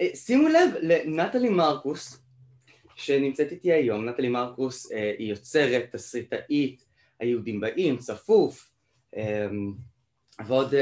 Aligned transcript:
אה, 0.00 0.08
שימו 0.14 0.48
לב 0.48 0.70
לנטלי 0.82 1.48
מרקוס, 1.48 2.22
שנמצאת 2.96 3.52
איתי 3.52 3.72
היום, 3.72 4.08
נטלי 4.08 4.28
מרקוס 4.28 4.92
אה, 4.92 5.14
היא 5.18 5.30
יוצרת, 5.30 5.84
תסריטאית, 5.92 6.84
היהודים 7.20 7.60
באים, 7.60 7.96
צפוף, 7.96 8.70
אה, 9.16 9.46
ועוד 10.46 10.74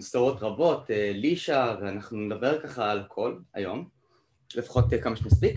סדרות 0.00 0.42
רבות, 0.42 0.90
לישה, 1.14 1.76
ואנחנו 1.80 2.18
נדבר 2.18 2.60
ככה 2.60 2.90
על 2.90 3.00
הכל 3.00 3.38
היום, 3.54 3.88
לפחות 4.54 4.84
כמה 5.02 5.16
שנספיק, 5.16 5.56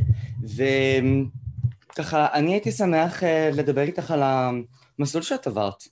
וככה 1.93 2.27
אני 2.33 2.53
הייתי 2.53 2.71
שמח 2.71 3.23
לדבר 3.53 3.81
איתך 3.81 4.11
על 4.11 4.21
המסלול 4.23 5.23
שאת 5.23 5.47
עברת. 5.47 5.83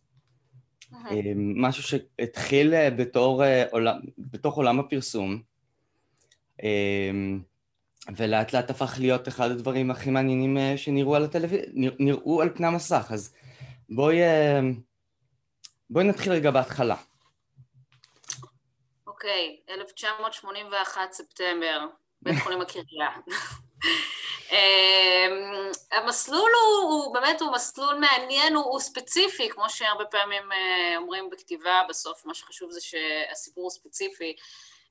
משהו 1.35 1.83
שהתחיל 1.83 2.73
בתור 2.89 3.43
עולם, 3.71 3.99
בתוך 4.17 4.55
עולם 4.55 4.79
הפרסום, 4.79 5.41
ולאט 8.15 8.53
לאט 8.53 8.69
הפך 8.69 8.95
להיות 8.99 9.27
אחד 9.27 9.51
הדברים 9.51 9.91
הכי 9.91 10.09
מעניינים 10.09 10.57
אה, 10.57 10.73
שנראו 10.77 11.15
על 11.15 11.23
הטלוויזיה, 11.23 11.69
נראו 11.99 12.41
על 12.41 12.49
פני 12.55 12.67
המסך, 12.67 13.07
אז 13.13 13.33
בואי, 13.89 14.21
אה, 14.21 14.59
בואי 15.89 16.05
נתחיל 16.05 16.31
רגע 16.31 16.51
בהתחלה. 16.51 16.95
אוקיי, 19.07 19.57
okay, 19.69 19.73
1981 19.73 21.01
ספטמבר, 21.11 21.85
בית 22.21 22.39
חולים 22.43 22.61
הקריה. 22.61 23.09
אמ, 24.51 25.71
המסלול 25.91 26.51
הוא, 26.61 26.91
הוא 26.91 27.13
באמת, 27.13 27.41
הוא 27.41 27.51
מסלול 27.51 27.95
מעניין, 27.95 28.55
הוא, 28.55 28.63
הוא 28.63 28.79
ספציפי, 28.79 29.49
כמו 29.49 29.69
שהרבה 29.69 30.05
פעמים 30.05 30.51
אה, 30.51 30.97
אומרים 30.97 31.29
בכתיבה, 31.29 31.81
בסוף 31.89 32.25
מה 32.25 32.33
שחשוב 32.33 32.71
זה 32.71 32.81
שהסיפור 32.81 33.63
הוא 33.63 33.71
ספציפי. 33.71 34.35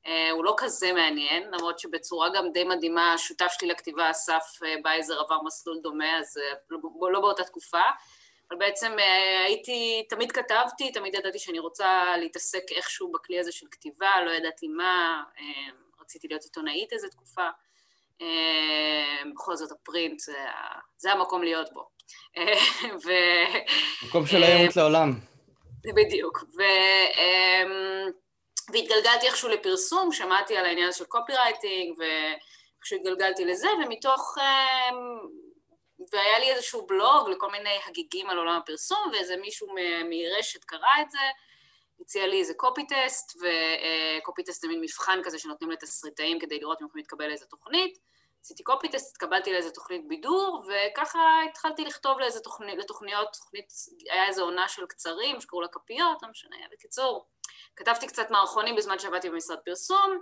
אה, 0.07 0.31
הוא 0.31 0.45
לא 0.45 0.55
כזה 0.57 0.93
מעניין, 0.93 1.43
למרות 1.53 1.79
שבצורה 1.79 2.29
גם 2.35 2.53
די 2.53 2.65
מדהימה, 2.65 3.13
השותף 3.13 3.53
שלי 3.59 3.69
לכתיבה, 3.69 4.11
אסף 4.11 4.61
אה, 4.65 4.75
בייזר, 4.83 5.21
עבר 5.21 5.43
מסלול 5.45 5.79
דומה, 5.83 6.19
אז 6.19 6.39
אה, 6.39 6.57
לא, 6.71 7.13
לא 7.13 7.21
באותה 7.21 7.45
תקופה. 7.45 7.83
אבל 8.51 8.59
בעצם 8.59 8.93
הייתי, 9.47 10.07
תמיד 10.09 10.33
כתבתי, 10.33 10.93
תמיד 10.93 11.15
ידעתי 11.15 11.39
שאני 11.39 11.59
רוצה 11.59 12.17
להתעסק 12.17 12.63
איכשהו 12.77 13.13
בכלי 13.13 13.39
הזה 13.39 13.53
של 13.53 13.67
כתיבה, 13.71 14.11
לא 14.27 14.31
ידעתי 14.31 14.69
מה, 14.69 15.23
רציתי 16.01 16.29
להיות 16.29 16.43
עיתונאית 16.43 16.93
איזה 16.93 17.09
תקופה. 17.09 17.49
בכל 19.35 19.57
זאת 19.57 19.73
הפרינט 19.73 20.19
זה, 20.19 20.39
זה 20.97 21.13
המקום 21.13 21.43
להיות 21.43 21.73
בו. 21.73 21.89
ו... 23.05 23.11
מקום 24.09 24.27
של 24.27 24.43
הימות 24.43 24.77
לעולם. 24.77 25.13
בדיוק. 25.85 26.45
ו... 26.57 26.63
והתגלגלתי 28.73 29.27
איכשהו 29.27 29.49
לפרסום, 29.49 30.13
שמעתי 30.13 30.57
על 30.57 30.67
העניין 30.67 30.93
של 30.93 31.05
קופי 31.05 31.33
רייטינג, 31.33 31.99
ואיכשהו 31.99 32.97
התגלגלתי 32.97 33.45
לזה, 33.45 33.69
ומתוך... 33.85 34.39
אמ, 34.39 35.41
והיה 36.13 36.39
לי 36.39 36.51
איזשהו 36.51 36.87
בלוג 36.87 37.29
לכל 37.29 37.51
מיני 37.51 37.79
הגיגים 37.87 38.31
על 38.31 38.39
עולם 38.39 38.57
הפרסום, 38.57 39.11
ואיזה 39.13 39.37
מישהו 39.37 39.69
מרשת 40.05 40.65
קרא 40.65 41.01
את 41.01 41.11
זה, 41.11 41.19
הציע 42.01 42.27
לי 42.27 42.41
איזה 42.41 42.55
קופי 42.55 42.87
טסט, 42.87 43.37
וקופי 43.37 44.43
טסט 44.43 44.63
זה 44.63 44.69
מין 44.69 44.81
מבחן 44.81 45.21
כזה 45.25 45.39
שנותנים 45.39 45.71
לתסריטאים 45.71 46.39
כדי 46.39 46.59
לראות 46.61 46.83
אם 46.83 46.87
יכולים 46.87 47.03
להתקבל 47.03 47.27
לאיזה 47.29 47.47
תוכנית. 47.47 47.99
עשיתי 48.45 48.63
קופי 48.63 48.89
טסט, 48.89 49.11
התקבלתי 49.11 49.53
לאיזה 49.53 49.71
תוכנית 49.71 50.09
בידור, 50.09 50.65
וככה 50.69 51.19
התחלתי 51.51 51.85
לכתוב 51.85 52.19
לאיזה 52.19 52.41
תוכנית, 52.41 52.79
לתוכניות, 52.79 53.29
תוכנית, 53.33 53.73
היה 54.13 54.27
איזו 54.27 54.43
עונה 54.43 54.69
של 54.69 54.87
קצרים 54.87 55.41
שקראו 55.41 55.63
לה 55.63 55.69
כפיות, 55.69 56.23
לא 56.23 56.29
משנה, 56.31 56.57
בקיצור. 56.73 57.27
כתבתי 57.77 58.07
קצת 58.07 58.31
מערכונים 58.31 58.77
בזמן 58.77 58.99
שעבדתי 58.99 59.31
במשרד 59.31 59.59
פרסום, 59.65 60.19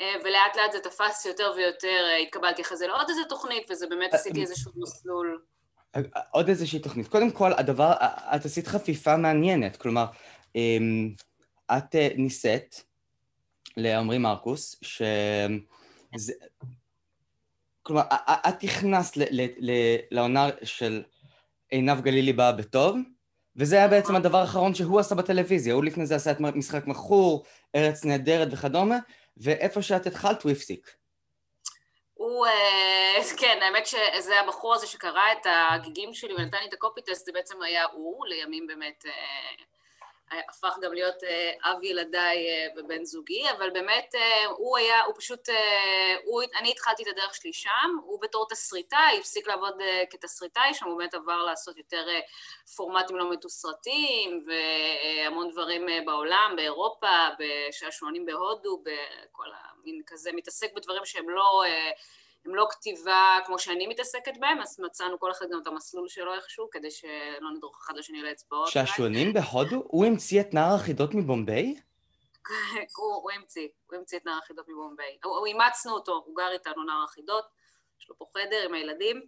אה, 0.00 0.14
ולאט 0.24 0.56
לאט 0.56 0.72
זה 0.72 0.80
תפס 0.80 1.26
יותר 1.26 1.52
ויותר, 1.56 2.04
אה, 2.08 2.16
התקבלתי 2.16 2.62
אחרי 2.62 2.76
זה 2.76 2.86
לעוד 2.86 3.06
איזה 3.08 3.20
תוכנית, 3.28 3.70
וזה 3.70 3.86
באמת 3.86 4.14
אה, 4.14 4.18
עשיתי 4.18 4.42
איזשהו 4.42 4.72
מסלול. 4.76 5.42
עוד 6.30 6.48
איזושהי 6.48 6.78
תוכנית. 6.78 7.08
קודם 7.08 7.30
כל, 7.30 7.52
הדבר, 7.52 7.92
את 8.36 8.44
עשית 8.44 8.66
חפיפה 8.66 9.16
מעניינת, 9.16 9.76
כלומר, 9.76 10.06
אמ, 10.56 11.14
את 11.72 11.94
ניסית 12.16 12.84
לעמרי 13.76 14.18
מרקוס, 14.18 14.78
ש... 14.82 15.02
כלומר, 17.86 18.02
את 18.48 18.64
נכנסת 18.64 19.12
לעונה 20.10 20.48
של 20.64 21.02
עינב 21.70 22.00
גלילי 22.00 22.32
באה 22.32 22.52
בטוב, 22.52 22.96
וזה 23.56 23.76
היה 23.76 23.88
בעצם 23.88 24.16
הדבר 24.16 24.38
האחרון 24.38 24.74
שהוא 24.74 25.00
עשה 25.00 25.14
בטלוויזיה, 25.14 25.74
הוא 25.74 25.84
לפני 25.84 26.06
זה 26.06 26.16
עשה 26.16 26.30
את 26.30 26.40
משחק 26.40 26.86
מכור, 26.86 27.44
ארץ 27.76 28.04
נהדרת 28.04 28.48
וכדומה, 28.50 28.98
ואיפה 29.36 29.82
שאת 29.82 30.06
התחלת 30.06 30.42
הוא 30.42 30.52
הפסיק. 30.52 30.90
הוא, 32.14 32.46
אה, 32.46 33.22
כן, 33.40 33.58
האמת 33.62 33.86
שזה 33.86 34.40
הבחור 34.40 34.74
הזה 34.74 34.86
שקרא 34.86 35.32
את 35.32 35.46
הגיגים 35.46 36.14
שלי 36.14 36.34
ונתן 36.34 36.58
לי 36.58 36.68
את 36.68 36.72
הקופי 36.72 37.00
טסט, 37.02 37.26
זה 37.26 37.32
בעצם 37.32 37.62
היה 37.62 37.84
הוא, 37.92 38.26
לימים 38.26 38.66
באמת 38.66 39.04
אה, 39.06 39.64
הפך 40.30 40.76
גם 40.82 40.92
להיות 40.92 41.24
אה, 41.24 41.52
אב 41.64 41.84
ילדיי 41.84 42.48
אה, 42.48 42.66
ובן 42.76 43.04
זוגי, 43.04 43.50
אבל 43.50 43.70
באמת 43.70 44.14
אה, 44.14 44.46
הוא 44.46 44.78
היה, 44.78 45.04
הוא 45.04 45.14
פשוט, 45.18 45.48
הוא, 46.24 46.42
אני 46.58 46.70
התחלתי 46.70 47.02
את 47.02 47.08
הדרך 47.08 47.34
שלי 47.34 47.52
שם, 47.52 47.96
הוא 48.04 48.20
בתור 48.20 48.46
תסריטאי, 48.48 49.18
הפסיק 49.18 49.48
לעבוד 49.48 49.74
כתסריטאי 50.10 50.74
שם, 50.74 50.86
הוא 50.86 50.98
באמת 50.98 51.14
עבר 51.14 51.44
לעשות 51.44 51.76
יותר 51.76 52.06
פורמטים 52.76 53.16
לא 53.16 53.30
מתוסרטים 53.30 54.44
והמון 54.46 55.50
דברים 55.50 55.86
בעולם, 56.06 56.52
באירופה, 56.56 57.28
בשעשועונים 57.38 58.26
בהודו, 58.26 58.82
בכל 58.82 59.46
המין 59.54 60.02
כזה, 60.06 60.30
מתעסק 60.32 60.72
בדברים 60.76 61.04
שהם 61.04 61.30
לא... 61.30 61.64
הם 62.46 62.54
לא 62.54 62.66
כתיבה 62.70 63.38
כמו 63.46 63.58
שאני 63.58 63.86
מתעסקת 63.86 64.32
בהם, 64.40 64.60
אז 64.60 64.80
מצאנו 64.80 65.20
כל 65.20 65.30
אחד 65.30 65.46
גם 65.52 65.62
את 65.62 65.66
המסלול 65.66 66.08
שלו 66.08 66.34
איכשהו, 66.34 66.70
כדי 66.70 66.90
שלא 66.90 67.50
נדרוך 67.56 67.78
אחד 67.84 67.96
לשני 67.96 68.22
לאצבעות. 68.22 68.68
שעשועונים 68.68 69.32
בהודו? 69.32 69.82
הוא 69.86 70.06
המציא 70.06 70.40
את 70.40 70.54
נער 70.54 70.74
החידות 70.74 71.14
מבומביי? 71.14 71.74
הוא, 72.96 73.30
המציא, 73.30 73.68
הוא 73.86 73.98
המציא 73.98 74.18
את 74.18 74.26
נער 74.26 74.38
החידות 74.38 74.68
מבומביי. 74.68 75.18
אימצנו 75.46 75.92
אותו, 75.92 76.22
הוא 76.26 76.36
גר 76.36 76.52
איתנו 76.52 76.84
נער 76.84 77.04
החידות, 77.04 77.44
יש 78.00 78.08
לו 78.08 78.18
פה 78.18 78.26
חדר 78.34 78.64
עם 78.64 78.74
הילדים, 78.74 79.22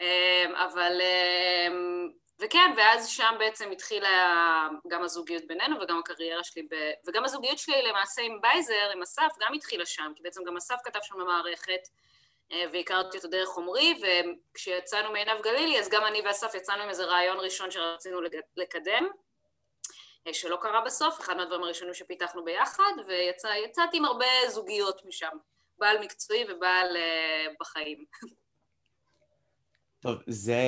אמ, 0.00 0.54
אבל... 0.54 1.00
אמ, 1.00 2.10
וכן, 2.38 2.74
ואז 2.76 3.08
שם 3.08 3.34
בעצם 3.38 3.70
התחילה 3.70 4.68
גם 4.88 5.02
הזוגיות 5.02 5.46
בינינו 5.46 5.80
וגם 5.80 5.98
הקריירה 5.98 6.44
שלי, 6.44 6.62
ב... 6.62 6.74
וגם 7.06 7.24
הזוגיות 7.24 7.58
שלי 7.58 7.82
למעשה 7.82 8.22
עם 8.22 8.40
בייזר, 8.40 8.90
עם 8.94 9.02
אסף, 9.02 9.28
גם 9.40 9.54
התחילה 9.54 9.86
שם, 9.86 10.12
כי 10.16 10.22
בעצם 10.22 10.44
גם 10.44 10.56
אסף 10.56 10.76
כתב 10.84 10.98
שם 11.02 11.14
במערכת, 11.18 11.80
והכרתי 12.72 13.16
אותו 13.16 13.28
דרך 13.28 13.58
עמרי, 13.58 14.00
וכשיצאנו 14.52 15.12
מעינב 15.12 15.42
גלילי, 15.42 15.80
אז 15.80 15.88
גם 15.88 16.02
אני 16.06 16.20
ואסף 16.26 16.54
יצאנו 16.54 16.82
עם 16.82 16.88
איזה 16.88 17.04
רעיון 17.04 17.36
ראשון 17.40 17.70
שרצינו 17.70 18.20
לקדם, 18.56 19.06
אה, 20.26 20.34
שלא 20.34 20.58
קרה 20.60 20.80
בסוף, 20.80 21.20
אחד 21.20 21.36
מהדברים 21.36 21.62
הראשונים 21.62 21.94
שפיתחנו 21.94 22.44
ביחד, 22.44 22.92
ויצאתי 23.08 23.96
עם 23.96 24.04
הרבה 24.04 24.26
זוגיות 24.48 25.04
משם, 25.04 25.36
בעל 25.78 25.98
מקצועי 26.00 26.44
ובעל 26.48 26.96
uh, 26.96 27.00
בחיים. 27.60 28.04
טוב, 30.00 30.18
זה... 30.26 30.62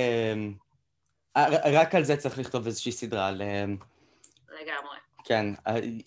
רק 1.73 1.95
על 1.95 2.05
זה 2.05 2.17
צריך 2.17 2.39
לכתוב 2.39 2.67
איזושהי 2.67 2.93
סדרה 2.93 3.27
על... 3.29 3.43
לגמרי. 4.49 4.99
כן, 5.25 5.47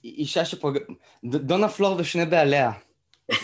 אישה 0.03 0.45
שפוג... 0.45 0.77
דונה 1.23 1.69
פלור 1.69 1.95
ושני 1.99 2.25
בעליה. 2.25 2.71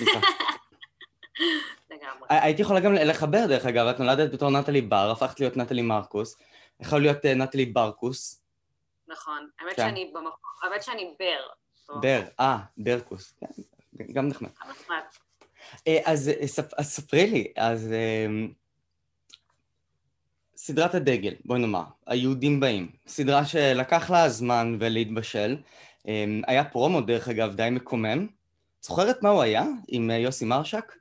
הייתי 2.30 2.62
יכולה 2.62 2.80
גם 2.80 2.94
לחבר, 2.94 3.46
דרך 3.48 3.66
אגב, 3.66 3.88
את 3.88 4.00
נולדת 4.00 4.32
בתור 4.34 4.50
נטלי 4.50 4.82
בר, 4.82 5.12
הפכת 5.12 5.40
להיות 5.40 5.58
נטלי 5.58 5.82
מרקוס, 5.82 6.38
יכול 6.80 7.02
להיות 7.02 7.26
אה, 7.26 7.34
נטלי 7.34 7.66
ברקוס. 7.66 8.42
נכון, 9.08 9.50
האמת 9.60 9.76
כן. 9.76 9.88
שאני 9.88 10.12
במקום, 10.14 10.32
האמת 10.64 10.84
שאני 10.84 11.14
בר. 11.20 11.48
בר, 12.02 12.22
אה, 12.40 12.58
ברקוס, 12.78 13.34
כן, 13.40 13.48
גם 14.14 14.28
נחמד. 14.28 14.50
אה, 15.88 16.00
אז 16.06 16.32
ספרי 16.82 17.28
לי, 17.28 17.54
אז 17.56 17.94
סדרת 20.56 20.96
הדגל, 20.96 21.34
בואי 21.46 21.60
נאמר, 21.60 21.84
היהודים 22.08 22.60
באים, 22.60 22.92
סדרה 23.08 23.46
שלקח 23.46 24.10
לה 24.10 24.30
זמן 24.30 24.78
ולהתבשל, 24.80 25.58
היה 26.48 26.64
פרומו 26.64 27.02
דרך 27.02 27.30
אגב 27.30 27.56
די 27.56 27.70
מקומם, 27.72 28.28
זוכרת 28.82 29.24
מה 29.24 29.30
הוא 29.30 29.42
היה 29.42 29.64
עם 29.88 30.10
יוסי 30.12 30.46
מרשק? 30.46 30.94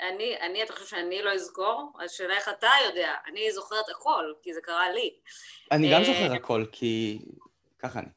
אני, 0.00 0.36
אני, 0.40 0.62
אתה 0.62 0.72
חושב 0.72 0.86
שאני 0.86 1.22
לא 1.22 1.32
אזכור? 1.32 1.92
אז 2.00 2.10
שאלה 2.10 2.36
איך 2.36 2.48
אתה 2.48 2.70
יודע. 2.86 3.14
אני 3.26 3.52
זוכרת 3.52 3.88
הכל, 3.88 4.32
כי 4.42 4.54
זה 4.54 4.60
קרה 4.60 4.90
לי. 4.90 5.14
אני 5.72 5.92
גם 5.92 6.04
זוכר 6.04 6.32
הכל, 6.32 6.64
כי... 6.72 7.18
ככה 7.78 7.98
אני. 7.98 8.08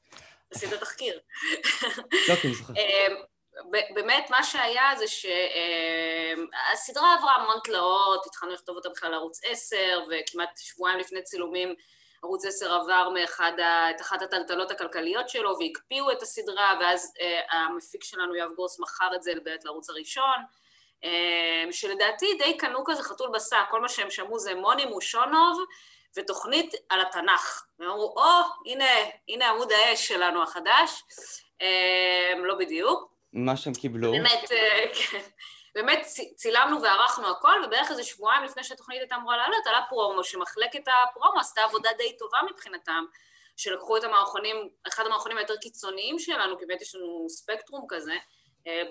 עשית 0.52 0.74
תחקיר. 0.74 1.20
לא, 2.30 2.36
כי 2.36 2.48
אני 2.48 2.56
זוכר. 2.56 2.74
אמ, 2.74 3.16
באמת, 3.94 4.30
מה 4.30 4.44
שהיה 4.44 4.92
זה 4.98 5.06
שהסדרה 5.08 7.16
עברה 7.20 7.36
המון 7.36 7.58
תלאות, 7.64 8.26
התחלנו 8.26 8.54
לכתוב 8.54 8.76
אותה 8.76 8.90
בכלל 8.90 9.12
לערוץ 9.12 9.42
10, 9.44 9.78
וכמעט 10.10 10.58
שבועיים 10.58 11.00
לפני 11.00 11.24
צילומים 11.24 11.76
ערוץ 12.24 12.46
10 12.46 12.74
עבר 12.74 13.10
מאחד 13.10 13.60
ה... 13.60 13.90
את 13.90 14.02
אחת 14.02 14.22
הטלטלות 14.22 14.72
הכלכליות 14.72 15.30
שלו 15.30 15.60
והקפיאו 15.60 16.12
את 16.12 16.22
הסדרה, 16.22 16.78
ואז 16.82 17.14
המפיק 17.52 18.04
שלנו, 18.04 18.36
יואב 18.36 18.52
גרוס, 18.56 18.80
מכר 18.80 19.16
את 19.16 19.24
זה 19.24 19.34
באמת 19.44 19.66
לערוץ 19.66 19.90
הראשון. 19.90 20.38
שלדעתי 21.72 22.34
די 22.34 22.58
קנו 22.58 22.84
כזה 22.86 23.04
חתול 23.04 23.30
בשק, 23.34 23.58
כל 23.70 23.82
מה 23.82 23.90
שהם 23.90 24.10
שמעו 24.10 24.40
זה 24.40 24.56
מוני 24.56 24.86
מושונוב 24.86 25.66
ותוכנית 26.18 26.74
על 26.90 27.02
התנ"ך. 27.02 27.66
הם 27.80 27.86
אמרו, 27.86 28.14
או, 28.18 28.24
oh, 28.24 28.70
הנה, 28.70 28.86
הנה 29.30 29.50
עמוד 29.50 29.72
האש 29.72 30.08
שלנו 30.08 30.44
החדש. 30.44 31.04
לא 32.44 32.56
בדיוק. 32.56 33.12
מה 33.34 33.58
שהם 33.58 33.74
קיבלו. 33.74 34.12
באמת, 34.12 34.50
כן. 34.94 35.22
באמת 35.76 36.08
צילמנו 36.36 36.82
וערכנו 36.82 37.30
הכל, 37.30 37.62
ובערך 37.66 37.92
איזה 37.92 38.04
שבועיים 38.04 38.44
לפני 38.44 38.64
שהתוכנית 38.64 39.00
הייתה 39.00 39.16
אמורה 39.16 39.38
לעלות, 39.38 39.68
עלה 39.68 39.82
פרומו, 39.90 40.24
שמחלקת 40.24 40.84
הפרומו 40.88 41.40
עשתה 41.40 41.64
עבודה 41.64 41.90
די 41.98 42.18
טובה 42.18 42.38
מבחינתם, 42.52 43.06
שלקחו 43.58 43.98
את 43.98 44.04
המערכונים, 44.04 44.70
אחד 44.88 45.06
המערכונים 45.06 45.38
היותר 45.38 45.58
קיצוניים 45.58 46.20
שלנו, 46.20 46.60
כי 46.60 46.66
באמת 46.66 46.82
יש 46.82 46.96
לנו 46.96 47.26
ספקטרום 47.30 47.86
כזה, 47.90 48.12
אה, 48.12 48.18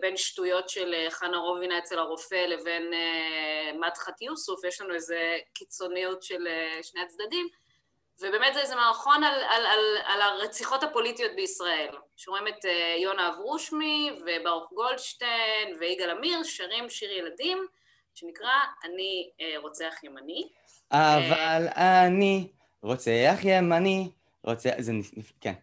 בין 0.00 0.16
שטויות 0.16 0.68
של 0.68 0.94
אה, 0.94 1.10
חנה 1.10 1.36
רובינה 1.36 1.78
אצל 1.78 1.98
הרופא 1.98 2.34
לבין 2.34 2.94
אה, 2.94 3.72
מדחת 3.78 4.22
יוסוף, 4.22 4.64
יש 4.64 4.80
לנו 4.80 4.94
איזה 4.94 5.38
קיצוניות 5.52 6.22
של 6.22 6.46
שני 6.82 7.00
הצדדים, 7.00 7.48
ובאמת 8.20 8.54
זה 8.54 8.60
איזה 8.60 8.74
מערכון 8.76 9.24
על, 9.24 9.34
על, 9.34 9.66
על, 9.66 9.80
על 10.04 10.22
הרציחות 10.22 10.82
הפוליטיות 10.82 11.32
בישראל. 11.36 11.94
שומעים 12.16 12.48
את 12.48 12.64
יונה 12.98 13.28
אברושמי 13.28 14.10
וברוך 14.26 14.72
גולדשטיין 14.72 15.76
ויגאל 15.80 16.10
עמיר, 16.10 16.42
שרים 16.42 16.88
שיר 16.88 17.12
ילדים, 17.12 17.66
שנקרא 18.14 18.52
אני 18.84 19.30
רוצח 19.56 19.94
ימני. 20.02 20.48
אבל 20.92 21.66
אני 21.76 22.48
רוצח 22.82 23.38
ימני, 23.42 24.10
רוצה... 24.44 24.70
זה 24.78 24.92
כן. 25.40 25.54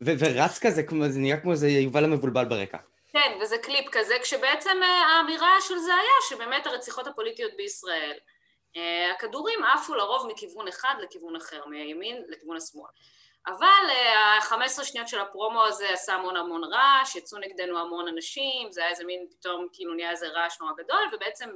ורץ 0.00 0.58
כזה, 0.58 0.82
זה 1.08 1.20
נראה 1.20 1.40
כמו 1.40 1.52
איזה 1.52 1.68
יובל 1.68 2.04
המבולבל 2.04 2.44
ברקע. 2.44 2.78
כן, 3.14 3.38
וזה 3.40 3.58
קליפ 3.58 3.88
כזה, 3.92 4.14
כשבעצם 4.22 4.82
אה, 4.82 4.88
האמירה 4.88 5.60
של 5.60 5.78
זה 5.78 5.94
היה 5.94 6.12
שבאמת 6.28 6.66
הרציחות 6.66 7.06
הפוליטיות 7.06 7.52
בישראל, 7.56 8.18
אה, 8.76 9.10
הכדורים 9.12 9.64
עפו 9.64 9.94
לרוב 9.94 10.26
מכיוון 10.26 10.68
אחד 10.68 10.94
לכיוון 11.00 11.36
אחר, 11.36 11.66
מימין 11.66 12.22
לכיוון 12.28 12.56
השמאל. 12.56 12.90
אבל 13.46 13.90
ה-15 14.16 14.60
אה, 14.62 14.84
שניות 14.84 15.08
של 15.08 15.20
הפרומו 15.20 15.64
הזה 15.64 15.90
עשה 15.90 16.14
המון 16.14 16.36
המון 16.36 16.64
רעש, 16.64 17.16
יצאו 17.16 17.38
נגדנו 17.38 17.78
המון 17.78 18.08
אנשים, 18.08 18.72
זה 18.72 18.80
היה 18.80 18.90
איזה 18.90 19.04
מין, 19.04 19.26
פתאום 19.30 19.66
כאילו 19.72 19.94
נהיה 19.94 20.10
איזה 20.10 20.28
רעש 20.28 20.60
נורא 20.60 20.72
גדול, 20.72 21.08
ובעצם 21.12 21.50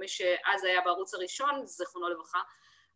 מי 0.00 0.08
שאז 0.08 0.64
היה 0.64 0.80
בערוץ 0.80 1.14
הראשון, 1.14 1.66
זכרונו 1.66 2.08
לברכה, 2.08 2.40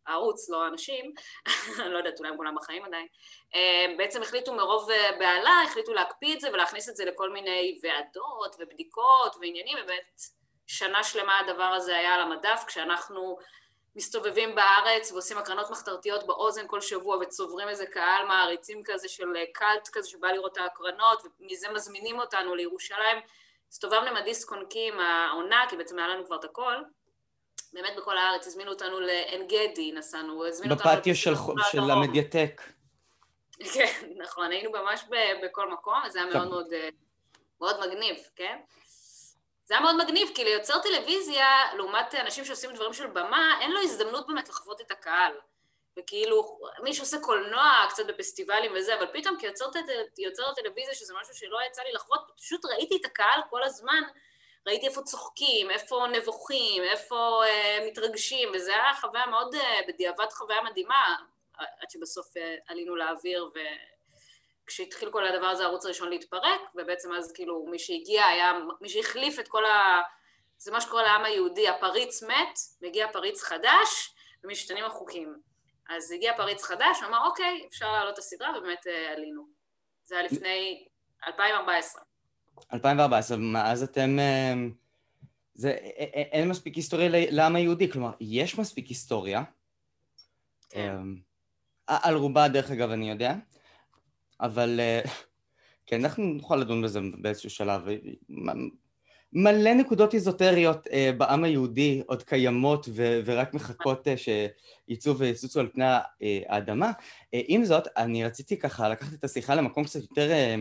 הערוץ, 0.07 0.49
לא 0.49 0.63
האנשים, 0.63 1.13
אני 1.79 1.93
לא 1.93 1.97
יודעת, 1.97 2.19
אולי 2.19 2.29
הם 2.29 2.37
כולם 2.37 2.55
בחיים 2.55 2.85
עדיין, 2.85 3.07
אה, 3.55 3.85
בעצם 3.97 4.21
החליטו 4.21 4.53
מרוב 4.53 4.91
אה, 4.91 5.11
בהלה, 5.19 5.61
החליטו 5.67 5.93
להקפיא 5.93 6.35
את 6.35 6.41
זה 6.41 6.49
ולהכניס 6.53 6.89
את 6.89 6.95
זה 6.95 7.05
לכל 7.05 7.29
מיני 7.29 7.79
ועדות 7.83 8.55
ובדיקות 8.59 9.35
ועניינים, 9.41 9.77
באמת 9.85 10.21
שנה 10.67 11.03
שלמה 11.03 11.39
הדבר 11.39 11.63
הזה 11.63 11.95
היה 11.95 12.15
על 12.15 12.21
המדף, 12.21 12.63
כשאנחנו 12.67 13.37
מסתובבים 13.95 14.55
בארץ 14.55 15.11
ועושים 15.11 15.37
הקרנות 15.37 15.69
מחתרתיות 15.69 16.27
באוזן 16.27 16.67
כל 16.67 16.81
שבוע 16.81 17.17
וצוברים 17.17 17.67
איזה 17.67 17.85
קהל 17.85 18.25
מעריצים 18.27 18.81
כזה 18.85 19.09
של 19.09 19.35
אה, 19.35 19.43
קאלט 19.53 19.89
כזה 19.93 20.09
שבא 20.09 20.27
לראות 20.27 20.51
את 20.51 20.57
ההקרנות 20.57 21.23
ומזה 21.39 21.69
מזמינים 21.69 22.19
אותנו 22.19 22.55
לירושלים. 22.55 23.17
הסתובבנו 23.69 24.07
עם 24.07 24.17
הדיסק 24.17 24.51
עונקים 24.51 24.99
העונה, 24.99 25.65
כי 25.69 25.77
בעצם 25.77 25.99
היה 25.99 26.07
לנו 26.07 26.25
כבר 26.25 26.35
את 26.35 26.43
הכל, 26.43 26.73
באמת 27.75 27.95
בכל 27.97 28.17
הארץ, 28.17 28.47
הזמינו 28.47 28.71
אותנו 28.71 28.99
לעין 28.99 29.47
גדי, 29.47 29.91
נסענו, 29.91 30.45
הזמינו 30.45 30.73
אותנו... 30.73 30.91
בפטיו 30.91 31.15
של, 31.15 31.33
של 31.71 31.79
המדיאטק. 31.79 32.61
כן, 33.73 33.93
נכון, 34.17 34.51
היינו 34.51 34.71
ממש 34.71 35.05
בכל 35.43 35.71
מקום, 35.71 35.93
וזה 36.05 36.21
היה 36.21 36.33
מאוד 36.33 36.47
מאוד, 36.47 36.73
אה, 36.73 36.89
מאוד 37.61 37.87
מגניב, 37.87 38.17
כן? 38.35 38.59
זה 39.65 39.73
היה 39.73 39.81
מאוד 39.81 40.03
מגניב, 40.03 40.29
כי 40.35 40.43
ליוצר 40.43 40.79
טלוויזיה, 40.79 41.47
לעומת 41.77 42.15
אנשים 42.15 42.45
שעושים 42.45 42.73
דברים 42.73 42.93
של 42.93 43.07
במה, 43.07 43.57
אין 43.61 43.71
לו 43.71 43.79
הזדמנות 43.79 44.27
באמת 44.27 44.49
לחוות 44.49 44.81
את 44.81 44.91
הקהל. 44.91 45.31
וכאילו, 45.99 46.59
מי 46.83 46.93
שעושה 46.93 47.19
קולנוע, 47.19 47.85
קצת 47.89 48.05
בפסטיבלים 48.07 48.71
וזה, 48.75 48.95
אבל 48.95 49.07
פתאום 49.13 49.37
כיוצר 50.15 50.53
טלוויזיה, 50.55 50.95
שזה 50.95 51.13
משהו 51.21 51.35
שלא 51.35 51.57
יצא 51.67 51.81
לי 51.81 51.91
לחוות, 51.93 52.31
פשוט 52.37 52.65
ראיתי 52.65 52.97
את 53.01 53.05
הקהל 53.05 53.39
כל 53.49 53.63
הזמן, 53.63 54.01
ראיתי 54.67 54.87
איפה 54.87 55.01
צוחקים, 55.01 55.71
איפה 55.71 56.05
נבוכים, 56.13 56.83
איפה 56.83 57.41
אה, 57.45 57.79
מתרגשים, 57.87 58.49
וזה 58.53 58.71
היה 58.71 58.93
חוויה 59.01 59.25
מאוד, 59.25 59.55
אה, 59.55 59.79
בדיעבד 59.87 60.31
חוויה 60.31 60.61
מדהימה, 60.63 61.15
עד 61.57 61.89
שבסוף 61.89 62.37
אה, 62.37 62.55
עלינו 62.67 62.95
לאוויר, 62.95 63.49
וכשהתחיל 64.63 65.11
כל 65.11 65.27
הדבר 65.27 65.47
הזה 65.47 65.63
הערוץ 65.63 65.85
הראשון 65.85 66.09
להתפרק, 66.09 66.61
ובעצם 66.75 67.13
אז 67.13 67.31
כאילו 67.31 67.65
מי 67.65 67.79
שהגיע 67.79 68.25
היה, 68.25 68.53
מי 68.81 68.89
שהחליף 68.89 69.39
את 69.39 69.47
כל 69.47 69.65
ה... 69.65 70.01
זה 70.57 70.71
מה 70.71 70.81
שקורה 70.81 71.03
לעם 71.03 71.25
היהודי, 71.25 71.67
הפריץ 71.67 72.23
מת, 72.23 72.59
מגיע 72.81 73.11
פריץ 73.11 73.41
חדש, 73.41 74.15
ומשתנים 74.43 74.85
החוקים. 74.85 75.35
אז 75.89 76.11
הגיע 76.11 76.37
פריץ 76.37 76.63
חדש, 76.63 76.99
הוא 76.99 77.07
אמר, 77.07 77.25
אוקיי, 77.25 77.65
אפשר 77.67 77.91
להעלות 77.91 78.13
את 78.13 78.19
הסדרה, 78.19 78.57
ובאמת 78.57 78.87
אה, 78.87 79.11
עלינו. 79.11 79.47
זה 80.03 80.15
היה 80.15 80.23
לפני 80.23 80.87
2014. 81.27 82.03
2014, 82.73 83.37
מאז 83.37 83.83
אתם... 83.83 84.19
אה, 84.19 84.53
זה, 85.55 85.71
אין 86.31 86.49
מספיק 86.49 86.75
היסטוריה 86.75 87.09
לעם 87.11 87.55
היהודי, 87.55 87.91
כלומר, 87.91 88.11
יש 88.19 88.59
מספיק 88.59 88.87
היסטוריה. 88.87 89.43
כן. 90.69 90.95
אמ, 90.95 91.15
על 91.87 92.15
רובה, 92.15 92.47
דרך 92.47 92.71
אגב, 92.71 92.89
אני 92.89 93.09
יודע, 93.09 93.35
אבל 94.41 94.79
כן, 95.87 96.03
אנחנו 96.03 96.23
נוכל 96.23 96.55
לדון 96.55 96.81
בזה 96.81 96.99
באיזשהו 97.21 97.49
שלב. 97.49 97.81
מלא 99.37 99.73
נקודות 99.73 100.13
איזוטריות 100.13 100.87
אה, 100.87 101.11
בעם 101.17 101.43
היהודי 101.43 102.01
עוד 102.07 102.23
קיימות 102.23 102.85
ו- 102.95 103.19
ורק 103.25 103.53
מחכות 103.53 104.07
אה, 104.07 104.15
שיצאו 104.17 105.17
ויצוצו 105.17 105.59
על 105.59 105.69
פני 105.73 105.85
האדמה. 106.47 106.91
אה, 107.33 107.41
עם 107.47 107.65
זאת, 107.65 107.87
אני 107.97 108.25
רציתי 108.25 108.57
ככה 108.57 108.89
לקחת 108.89 109.13
את 109.13 109.23
השיחה 109.23 109.55
למקום 109.55 109.83
קצת 109.83 110.01
יותר 110.01 110.31
אה, 110.31 110.55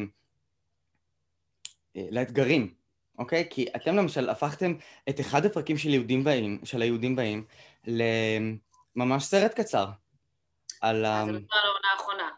לאתגרים, 2.11 2.75
אוקיי? 3.19 3.49
כי 3.50 3.67
אתם 3.76 3.96
למשל 3.96 4.31
הפכתם 4.31 4.75
את 5.08 5.20
אחד 5.20 5.46
הפרקים 5.46 5.79
של 5.79 5.88
יהודים 5.88 6.25
באים, 6.25 6.61
של 6.64 6.82
היהודים 6.82 7.17
באים, 7.17 7.44
לממש 7.87 9.25
סרט 9.25 9.55
קצר. 9.55 9.87
על 10.81 11.05
ה... 11.05 11.25
זה 11.26 11.32
בכלל 11.32 11.58
העונה 11.64 11.88
האחרונה. 11.93 12.31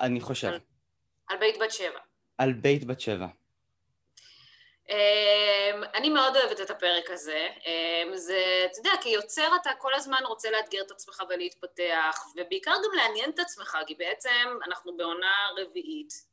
אני 0.00 0.20
חושב. 0.20 0.48
על, 0.48 0.60
על 1.28 1.38
בית 1.38 1.58
בת 1.58 1.70
שבע. 1.70 1.98
על 2.38 2.52
בית 2.52 2.84
בת 2.84 3.00
שבע. 3.00 3.26
Um, 4.86 4.92
אני 5.94 6.08
מאוד 6.08 6.36
אוהבת 6.36 6.60
את 6.60 6.70
הפרק 6.70 7.10
הזה. 7.10 7.48
Um, 7.58 8.16
זה, 8.16 8.66
אתה 8.70 8.78
יודע, 8.78 8.90
כיוצר 9.02 9.56
אתה 9.60 9.70
כל 9.78 9.94
הזמן 9.94 10.18
רוצה 10.28 10.50
לאתגר 10.50 10.80
את 10.86 10.90
עצמך 10.90 11.22
ולהתפתח, 11.28 12.24
ובעיקר 12.36 12.74
גם 12.84 12.96
לעניין 12.96 13.30
את 13.30 13.38
עצמך, 13.38 13.78
כי 13.86 13.94
בעצם 13.94 14.58
אנחנו 14.66 14.96
בעונה 14.96 15.48
רביעית, 15.56 16.29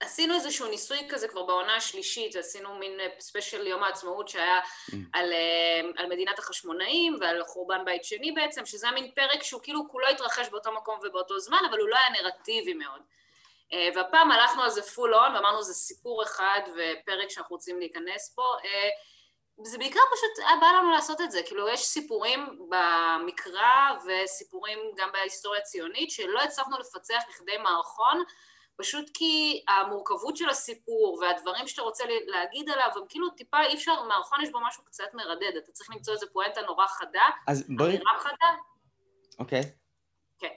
עשינו 0.00 0.34
איזשהו 0.34 0.68
ניסוי 0.68 0.98
כזה 1.08 1.28
כבר 1.28 1.42
בעונה 1.42 1.76
השלישית, 1.76 2.36
עשינו 2.36 2.74
מין 2.74 3.00
ספיישל 3.20 3.66
יום 3.66 3.82
העצמאות 3.82 4.28
שהיה 4.28 4.60
mm. 4.60 4.94
על, 5.12 5.32
אה, 5.32 5.80
על 5.96 6.06
מדינת 6.06 6.38
החשמונאים 6.38 7.16
ועל 7.20 7.44
חורבן 7.44 7.84
בית 7.84 8.04
שני 8.04 8.32
בעצם, 8.32 8.66
שזה 8.66 8.86
היה 8.86 8.94
מין 8.94 9.10
פרק 9.14 9.42
שהוא 9.42 9.62
כאילו 9.62 9.88
כולו 9.88 10.06
התרחש 10.06 10.48
באותו 10.48 10.72
מקום 10.72 10.98
ובאותו 11.02 11.38
זמן, 11.38 11.58
אבל 11.70 11.80
הוא 11.80 11.88
לא 11.88 11.96
היה 11.96 12.22
נרטיבי 12.22 12.74
מאוד. 12.74 13.00
אה, 13.72 13.88
והפעם 13.94 14.30
הלכנו 14.30 14.62
על 14.62 14.70
זה 14.70 14.82
פול 14.82 15.14
און 15.14 15.34
ואמרנו 15.34 15.62
זה 15.62 15.74
סיפור 15.74 16.22
אחד 16.22 16.60
ופרק 16.66 17.30
שאנחנו 17.30 17.56
רוצים 17.56 17.78
להיכנס. 17.78 18.36
אה, 18.38 18.88
זה 19.62 19.78
בעיקר 19.78 20.00
פשוט 20.12 20.46
היה 20.46 20.56
בא 20.60 20.66
לנו 20.66 20.90
לעשות 20.90 21.20
את 21.20 21.30
זה, 21.30 21.42
כאילו 21.46 21.68
יש 21.68 21.80
סיפורים 21.80 22.68
במקרא 22.68 23.90
וסיפורים 24.06 24.78
גם 24.96 25.12
בהיסטוריה 25.12 25.60
הציונית 25.60 26.10
שלא 26.10 26.42
הצלחנו 26.42 26.78
לפצח 26.78 27.22
לכדי 27.28 27.58
מערכון 27.58 28.22
פשוט 28.76 29.10
כי 29.14 29.62
המורכבות 29.68 30.36
של 30.36 30.48
הסיפור 30.48 31.18
והדברים 31.20 31.66
שאתה 31.66 31.82
רוצה 31.82 32.04
להגיד 32.26 32.70
עליו 32.70 32.88
הם 32.96 33.02
כאילו 33.08 33.30
טיפה 33.30 33.62
אי 33.62 33.74
אפשר, 33.74 34.02
מערכון 34.02 34.38
יש 34.42 34.50
בו 34.50 34.58
משהו 34.68 34.84
קצת 34.84 35.04
מרדד, 35.14 35.56
אתה 35.64 35.72
צריך 35.72 35.90
למצוא 35.90 36.14
איזה 36.14 36.26
פואנטה 36.32 36.60
נורא 36.62 36.86
חדה, 36.86 37.24
אז 37.46 37.64
בואי... 37.68 37.88
אמירה 37.88 38.18
חדה. 38.18 38.54
אוקיי. 39.38 39.62
כן. 40.38 40.48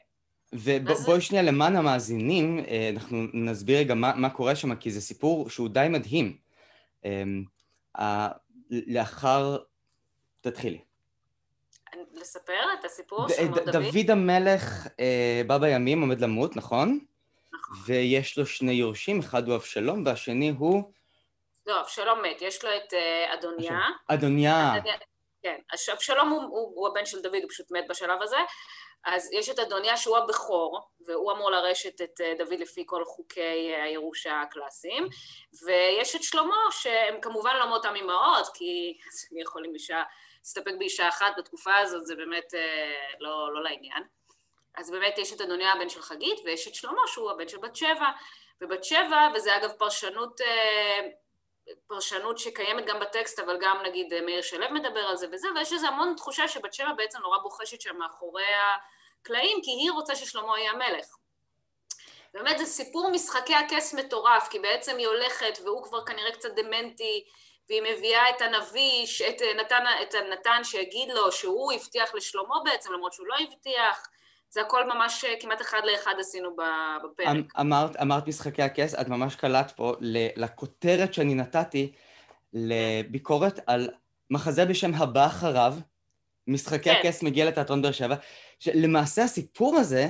ובואי. 0.54 1.22
שנייה 1.22 1.44
למען 1.44 1.76
המאזינים, 1.76 2.60
אה, 2.60 2.90
אנחנו 2.94 3.18
נסביר 3.34 3.78
רגע 3.78 3.94
מה, 3.94 4.16
מה 4.16 4.30
קורה 4.30 4.56
שם, 4.56 4.76
כי 4.76 4.92
זה 4.92 5.02
סיפור 5.02 5.50
שהוא 5.50 5.70
די 5.70 5.88
מדהים. 5.90 6.38
אמ, 7.06 7.44
לאחר... 8.70 9.58
תתחילי. 10.42 10.82
לספר 12.14 12.64
את 12.80 12.86
הסיפור 12.86 13.30
של 13.30 13.48
דוד? 13.48 13.70
דוד 13.70 14.12
המלך 14.12 14.88
אה, 15.00 15.42
בא 15.48 15.58
בימים, 15.58 16.02
עומד 16.02 16.22
למות, 16.22 16.56
נכון? 16.56 17.00
ויש 17.86 18.38
לו 18.38 18.46
שני 18.46 18.72
יורשים, 18.72 19.20
אחד 19.20 19.48
הוא 19.48 19.56
אבשלום 19.56 20.06
והשני 20.06 20.50
הוא... 20.50 20.94
לא, 21.66 21.82
אבשלום 21.82 22.22
מת, 22.22 22.42
יש 22.42 22.64
לו 22.64 22.70
את 22.76 22.94
uh, 22.94 23.34
אדוניה. 23.34 23.80
אדוניה. 24.08 24.74
כן, 25.44 25.56
אבשלום 25.94 26.30
הוא, 26.30 26.42
הוא, 26.42 26.72
הוא 26.76 26.88
הבן 26.88 27.06
של 27.06 27.22
דוד, 27.22 27.36
הוא 27.42 27.50
פשוט 27.50 27.72
מת 27.72 27.84
בשלב 27.90 28.22
הזה, 28.22 28.38
אז 29.06 29.30
יש 29.34 29.50
את 29.50 29.60
אדוניה 29.60 29.98
שהוא 29.98 30.18
הבכור, 30.18 30.90
והוא 31.06 31.32
אמור 31.32 31.52
לרשת 31.52 32.02
את 32.02 32.22
אה, 32.22 32.34
דוד 32.38 32.60
לפי 32.60 32.84
כל 32.86 33.06
חוקי 33.06 33.74
אה, 33.74 33.84
הירושה 33.84 34.42
הקלאסיים, 34.42 35.08
ויש 35.66 36.16
את 36.16 36.24
שלמה, 36.24 36.58
שהם 36.72 37.22
כמובן 37.22 37.56
לא 37.60 37.70
מאותם 37.70 37.96
אימהות, 37.96 38.48
כי 38.54 38.98
הם 39.32 39.38
יכולים 39.38 39.74
אישה, 39.74 40.04
להסתפק 40.40 40.74
באישה 40.80 41.08
אחת 41.08 41.34
בתקופה 41.38 41.76
הזאת, 41.76 42.06
זה 42.06 42.16
באמת 42.16 42.54
אה, 42.54 42.94
לא, 43.20 43.54
לא 43.54 43.64
לעניין. 43.64 44.04
אז 44.80 44.92
באמת 44.92 45.18
יש 45.18 45.34
את 45.34 45.42
אדוניה 45.42 45.74
הבן 45.74 45.90
של 45.90 46.02
חגית, 46.02 46.40
ויש 46.46 46.68
את 46.68 46.76
שלמה 46.76 47.02
שהוא 47.08 47.32
הבן 47.32 47.48
של 47.48 47.58
בת 47.58 47.76
שבע, 47.76 48.10
ובת 48.62 48.84
שבע, 48.84 49.28
וזה 49.36 49.56
אגב 49.56 49.72
פרשנות, 49.72 50.42
פרשנות 51.88 52.38
שקיימת 52.38 52.86
גם 52.86 53.00
בטקסט, 53.00 53.40
אבל 53.40 53.58
גם 53.62 53.78
נגיד 53.86 54.22
מאיר 54.26 54.42
שלו 54.42 54.66
מדבר 54.72 55.00
על 55.00 55.18
זה 55.18 55.28
וזה, 55.32 55.48
ויש 55.56 55.74
איזה 55.74 55.88
המון 55.88 56.14
תחושה 56.18 56.48
שבת 56.48 56.74
שבע 56.74 56.94
בעצם 56.98 57.20
נורא 57.20 57.38
בוחשת 57.38 57.82
שם 57.82 57.98
מאחורי 57.98 58.44
הקלעים, 59.22 59.62
כי 59.64 59.72
היא 59.72 59.92
רוצה 59.92 60.16
ששלמה 60.16 60.60
יהיה 60.60 60.72
המלך. 60.72 61.06
באמת 62.34 62.58
זה 62.58 62.66
סיפור 62.66 63.12
משחקי 63.12 63.56
הכס 63.56 63.94
מטורף, 63.94 64.48
כי 64.50 64.60
בעצם 64.60 64.98
היא 64.98 65.08
הולכת, 65.08 65.60
והוא 65.64 65.84
כבר 65.84 66.06
כנראה 66.06 66.32
קצת 66.32 66.50
דמנטי, 66.56 67.26
והיא 67.70 67.82
מביאה 67.82 68.30
את 68.30 68.42
הנביא, 68.42 69.06
את 69.30 69.42
נתן, 69.56 69.84
את 70.02 70.16
נתן 70.16 70.64
שיגיד 70.64 71.10
לו 71.12 71.32
שהוא 71.32 71.74
הבטיח 71.74 72.16
לשלמה 72.16 72.56
בעצם, 72.64 72.94
למרות 72.94 73.14
שהוא 73.14 73.28
לא 73.28 73.36
הבטיח. 73.40 74.08
זה 74.50 74.62
הכל 74.62 74.88
ממש 74.88 75.26
כמעט 75.40 75.62
אחד 75.62 75.82
לאחד 75.84 76.14
עשינו 76.20 76.56
בפרק. 77.04 77.28
אמ, 77.28 77.44
אמרת, 77.60 78.02
אמרת 78.02 78.28
משחקי 78.28 78.64
הכס, 78.64 78.96
את 78.96 79.08
ממש 79.08 79.36
קלט 79.36 79.72
פה 79.76 79.94
לכותרת 80.36 81.14
שאני 81.14 81.36
נתתי 81.36 81.92
לביקורת 82.54 83.60
על 83.68 83.90
מחזה 84.30 84.66
בשם 84.66 84.94
הבא 84.94 85.26
אחריו, 85.26 85.74
משחקי 86.48 86.84
כן. 86.84 86.96
הכס 87.00 87.24
מגיע 87.24 87.46
לתיאטרון 87.46 87.82
באר 87.82 87.92
שבע, 87.92 88.16
שלמעשה 88.60 89.24
הסיפור 89.24 89.76
הזה, 89.78 90.08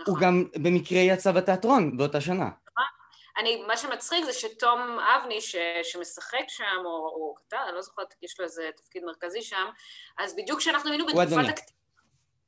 נכון. 0.00 0.14
הוא 0.14 0.22
גם 0.22 0.44
במקרה 0.56 0.98
יצא 0.98 1.32
בתיאטרון 1.32 1.96
באותה 1.96 2.20
שנה. 2.20 2.34
נכון. 2.34 2.84
אני, 3.38 3.64
מה 3.66 3.76
שמצחיק 3.76 4.24
זה 4.24 4.32
שתום 4.32 4.98
אבני 5.16 5.40
ש, 5.40 5.56
שמשחק 5.82 6.44
שם, 6.48 6.82
או, 6.84 6.90
או 6.90 7.34
כתב, 7.36 7.56
אני 7.66 7.74
לא 7.74 7.82
זוכרת, 7.82 8.14
יש 8.22 8.40
לו 8.40 8.44
איזה 8.44 8.70
תפקיד 8.76 9.04
מרכזי 9.04 9.42
שם, 9.42 9.66
אז 10.18 10.36
בדיוק 10.36 10.58
כשאנחנו 10.58 10.90
היינו 10.90 11.06
בתקופת 11.06 11.48
הכתיבה... 11.48 11.75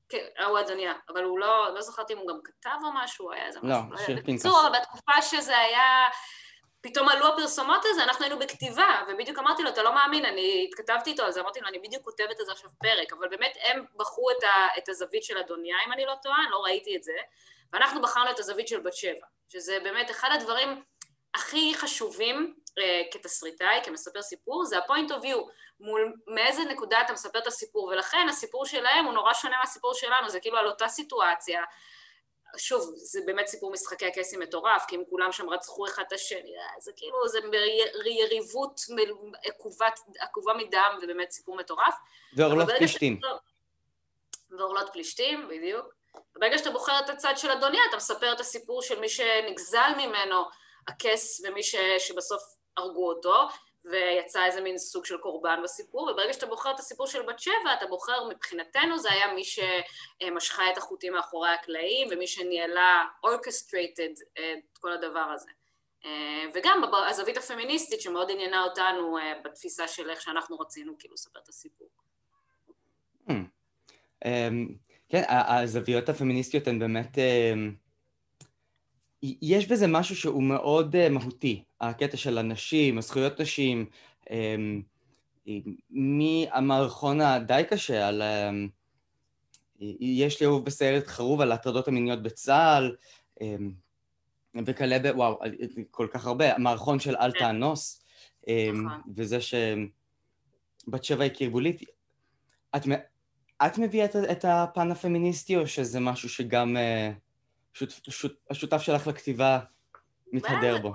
כן, 0.09 0.45
הוא 0.47 0.61
אדוניה, 0.61 0.93
אבל 1.09 1.25
הוא 1.25 1.39
לא, 1.39 1.75
לא 1.75 1.81
זכרתי 1.81 2.13
אם 2.13 2.19
הוא 2.19 2.29
גם 2.29 2.39
כתב 2.45 2.77
או 2.85 2.89
משהו, 2.95 3.33
היה 3.33 3.47
איזה 3.47 3.59
לא, 3.63 3.77
משהו. 3.81 3.91
לא, 3.91 3.97
שיר. 3.97 4.17
בקיצור, 4.17 4.61
אבל 4.61 4.79
בתקופה 4.79 5.23
שזה 5.23 5.59
היה... 5.59 6.09
פתאום 6.81 7.09
עלו 7.09 7.29
הפרסומות 7.29 7.81
הזה, 7.85 8.05
אנחנו 8.05 8.25
היינו 8.25 8.39
בכתיבה, 8.39 9.03
ובדיוק 9.09 9.39
אמרתי 9.39 9.63
לו, 9.63 9.69
אתה 9.69 9.83
לא 9.83 9.95
מאמין, 9.95 10.25
אני 10.25 10.69
התכתבתי 10.69 11.11
איתו 11.11 11.23
על 11.23 11.33
זה, 11.33 11.41
אמרתי 11.41 11.61
לו, 11.61 11.69
אני 11.69 11.79
בדיוק 11.79 12.05
כותבת 12.05 12.41
על 12.41 12.47
זה 12.47 12.53
עכשיו 12.53 12.71
פרק, 12.83 13.13
אבל 13.13 13.29
באמת 13.29 13.57
הם 13.63 13.85
בחרו 13.97 14.31
את, 14.31 14.45
ה, 14.45 14.79
את 14.79 14.89
הזווית 14.89 15.25
של 15.25 15.39
אדוניה, 15.39 15.77
אם 15.87 15.93
אני 15.93 16.07
לא 16.07 16.15
טועה, 16.23 16.43
אני 16.43 16.51
לא 16.51 16.59
ראיתי 16.65 16.97
את 16.97 17.03
זה, 17.03 17.17
ואנחנו 17.73 18.03
בחרנו 18.03 18.31
את 18.31 18.39
הזווית 18.39 18.69
של 18.69 18.81
בת 18.81 18.95
שבע, 18.95 19.27
שזה 19.49 19.79
באמת 19.83 20.11
אחד 20.11 20.29
הדברים 20.33 20.83
הכי 21.35 21.75
חשובים 21.75 22.55
כתסריטאי, 23.11 23.81
כמספר 23.85 24.23
סיפור, 24.23 24.65
זה 24.65 24.79
ה-point 24.79 25.11
of 25.11 25.23
view, 25.23 25.39
מול 25.81 26.13
מאיזה 26.27 26.63
נקודה 26.63 27.01
אתה 27.01 27.13
מספר 27.13 27.39
את 27.39 27.47
הסיפור, 27.47 27.85
ולכן 27.85 28.27
הסיפור 28.29 28.67
שלהם 28.67 29.05
הוא 29.05 29.15
נורא 29.15 29.35
שונה 29.35 29.57
מהסיפור 29.61 29.95
שלנו, 29.95 30.29
זה 30.29 30.41
כאילו 30.41 30.59
על 30.59 30.67
אותה 30.67 30.89
סיטואציה, 30.89 31.63
שוב, 32.57 32.93
זה 32.97 33.21
באמת 33.27 33.47
סיפור 33.47 33.73
משחקי 33.73 34.07
הקסם 34.07 34.41
מטורף, 34.41 34.85
כי 34.89 34.97
הם 34.97 35.03
כולם 35.11 35.33
שם 35.33 35.51
רצחו 35.51 35.87
אחד 35.87 36.03
את 36.09 36.13
השני, 36.13 36.53
זה 36.79 36.93
כאילו, 36.97 37.29
זה 37.29 37.39
יריבות 38.07 38.81
עקובה 40.21 40.55
מדם, 40.55 40.99
ובאמת 41.03 41.31
סיפור 41.31 41.57
מטורף. 41.57 41.95
ועורלות 42.37 42.69
פלישתים. 42.79 43.21
ועורלות 44.51 44.91
פלישתים, 44.93 45.49
בדיוק. 45.49 45.95
וברגע 46.37 46.59
שאתה 46.59 46.71
בוחר 46.71 47.01
את 47.05 47.11
הצד 47.11 47.33
של 47.37 47.51
אדוניה, 47.51 47.81
אתה 47.89 47.97
מספר 47.97 48.33
את 48.33 48.41
הסיפור 48.41 48.83
של 48.83 49.01
מי 49.01 49.09
שנגזל 49.09 49.91
ממנו 49.97 50.45
הכס 50.89 51.41
ומי 51.45 51.63
ש... 51.63 51.75
שבסוף 51.99 52.43
הרגו 52.79 53.09
אותו, 53.09 53.49
ויצא 53.85 54.45
איזה 54.45 54.61
מין 54.61 54.79
סוג 54.79 55.05
של 55.05 55.19
קורבן 55.19 55.61
בסיפור, 55.65 56.03
וברגע 56.03 56.33
שאתה 56.33 56.47
בוחר 56.47 56.71
את 56.71 56.79
הסיפור 56.79 57.07
של 57.07 57.23
בת 57.23 57.39
שבע, 57.39 57.75
אתה 57.79 57.87
בוחר, 57.87 58.29
מבחינתנו 58.29 58.99
זה 58.99 59.13
היה 59.13 59.35
מי 59.35 59.43
שמשכה 59.45 60.63
את 60.73 60.79
החוטים 60.79 61.13
מאחורי 61.13 61.51
הקלעים, 61.51 62.09
ומי 62.11 62.27
שניהלה 62.27 63.05
orchestrated 63.27 64.23
את 64.35 64.79
כל 64.79 64.93
הדבר 64.93 65.35
הזה. 65.35 65.51
וגם 66.55 66.83
הזווית 67.09 67.37
הפמיניסטית 67.37 68.01
שמאוד 68.01 68.31
עניינה 68.31 68.65
אותנו 68.65 69.17
בתפיסה 69.45 69.89
של 69.89 70.11
איך 70.11 70.21
שאנחנו 70.21 70.59
רצינו 70.59 70.93
כאילו 70.99 71.15
לספר 71.15 71.41
את 71.43 71.49
הסיפור. 71.49 71.89
Hmm. 73.29 73.33
אמ, 74.25 74.69
כן, 75.09 75.23
הזוויות 75.29 76.09
הפמיניסטיות 76.09 76.67
הן 76.67 76.79
באמת... 76.79 77.19
אמ, 79.23 79.33
יש 79.43 79.67
בזה 79.67 79.87
משהו 79.87 80.17
שהוא 80.17 80.43
מאוד 80.43 80.95
uh, 80.95 81.09
מהותי, 81.09 81.65
הקטע 81.81 82.17
של 82.17 82.39
הנשים, 82.39 82.99
הזכויות 82.99 83.41
נשים, 83.41 83.87
um, 84.25 84.31
מהמערכון 85.91 87.21
הדי 87.21 87.63
קשה 87.69 88.09
על... 88.09 88.23
Um, 88.23 88.71
יש 90.01 90.41
לי 90.41 90.47
אהוב 90.47 90.65
בסרט 90.65 91.07
חרוב 91.07 91.41
על 91.41 91.53
ההטרדות 91.53 91.89
המיניות 91.89 92.23
בצה"ל, 92.23 92.97
um, 93.41 93.43
וכלה 94.67 94.99
ב... 94.99 95.07
וואו, 95.17 95.39
כל 95.91 96.07
כך 96.11 96.27
הרבה, 96.27 96.55
המערכון 96.55 97.01
של 97.01 97.17
אל 97.17 97.33
כן. 97.33 97.39
תאנוס, 97.39 98.05
um, 98.43 98.47
וזה 99.17 99.39
שבת 99.41 101.05
שבע 101.05 101.25
היא 101.25 101.33
קרבולית. 101.33 101.83
את, 102.77 102.83
את 103.67 103.79
מביאה 103.79 104.05
את, 104.05 104.17
את 104.17 104.45
הפן 104.49 104.91
הפמיניסטי, 104.91 105.57
או 105.57 105.67
שזה 105.67 106.01
משהו 106.01 106.29
שגם... 106.29 106.77
Uh, 106.77 107.28
השותף 108.51 108.79
שלך 108.83 109.07
לכתיבה 109.07 109.59
מתהדר 110.33 110.79
בו. 110.79 110.93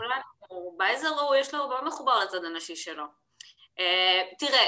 בייזר 0.77 1.07
הוא, 1.07 1.35
יש 1.35 1.53
לו, 1.53 1.69
מאוד 1.69 1.83
מחובר 1.83 2.19
לצד 2.19 2.45
הנשי 2.45 2.75
שלו. 2.75 3.03
Uh, 3.77 3.81
תראה, 4.39 4.67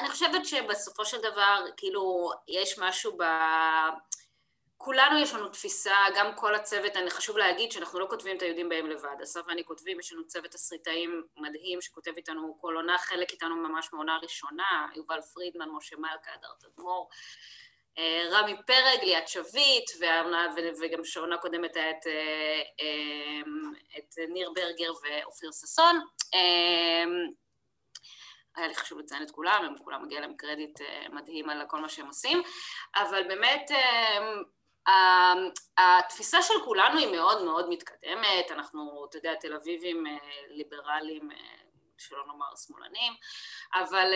אני 0.00 0.08
חושבת 0.08 0.46
שבסופו 0.46 1.04
של 1.04 1.18
דבר, 1.18 1.64
כאילו, 1.76 2.30
יש 2.48 2.78
משהו 2.78 3.16
ב... 3.18 3.22
כולנו 4.76 5.18
יש 5.18 5.34
לנו 5.34 5.48
תפיסה, 5.48 5.96
גם 6.16 6.34
כל 6.34 6.54
הצוות, 6.54 6.96
אני 6.96 7.10
חשוב 7.10 7.38
להגיד 7.38 7.72
שאנחנו 7.72 7.98
לא 7.98 8.06
כותבים 8.10 8.36
את 8.36 8.42
היהודים 8.42 8.68
בהם 8.68 8.86
לבד. 8.86 9.16
אסף 9.22 9.40
ואני 9.48 9.64
כותבים, 9.64 10.00
יש 10.00 10.12
לנו 10.12 10.26
צוות 10.26 10.50
תסריטאים 10.50 11.22
מדהים 11.36 11.80
שכותב 11.80 12.12
איתנו 12.16 12.58
כל 12.60 12.76
עונה, 12.76 12.98
חלק 12.98 13.30
איתנו 13.30 13.56
ממש 13.56 13.92
מעונה 13.92 14.18
ראשונה, 14.22 14.86
יובל 14.94 15.20
פרידמן, 15.34 15.68
משה 15.68 15.96
מלכה, 15.96 16.30
הדר 16.34 16.48
תדמור. 16.58 17.08
אה, 17.98 18.28
רמי 18.30 18.54
פרג, 18.66 19.02
ליאת 19.02 19.28
שביט, 19.28 19.90
וגם 20.80 21.04
שעונה 21.04 21.38
קודמת 21.38 21.76
היה 21.76 21.90
את, 21.90 22.06
אה, 22.06 22.62
אה, 22.80 23.40
את 23.98 24.14
ניר 24.28 24.50
ברגר 24.54 24.92
ואופיר 24.92 25.50
ששון. 25.52 26.00
היה 28.56 28.66
לי 28.66 28.74
חשוב 28.74 28.98
לציין 28.98 29.22
את 29.22 29.30
כולם, 29.30 29.64
הם 29.64 29.78
כולם 29.84 30.04
מגיע 30.04 30.20
להם 30.20 30.36
קרדיט 30.36 30.80
מדהים 31.10 31.50
על 31.50 31.62
כל 31.68 31.80
מה 31.80 31.88
שהם 31.88 32.06
עושים, 32.06 32.42
אבל 32.96 33.28
באמת 33.28 33.70
התפיסה 35.78 36.42
של 36.42 36.54
כולנו 36.64 36.98
היא 36.98 37.16
מאוד 37.16 37.44
מאוד 37.44 37.68
מתקדמת, 37.68 38.50
אנחנו, 38.50 39.06
אתה 39.08 39.18
יודע, 39.18 39.34
תל 39.34 39.54
אביבים 39.54 40.04
ליברליים, 40.48 41.28
שלא 41.98 42.26
נאמר 42.26 42.46
שמאלנים, 42.66 43.12
אבל 43.74 44.10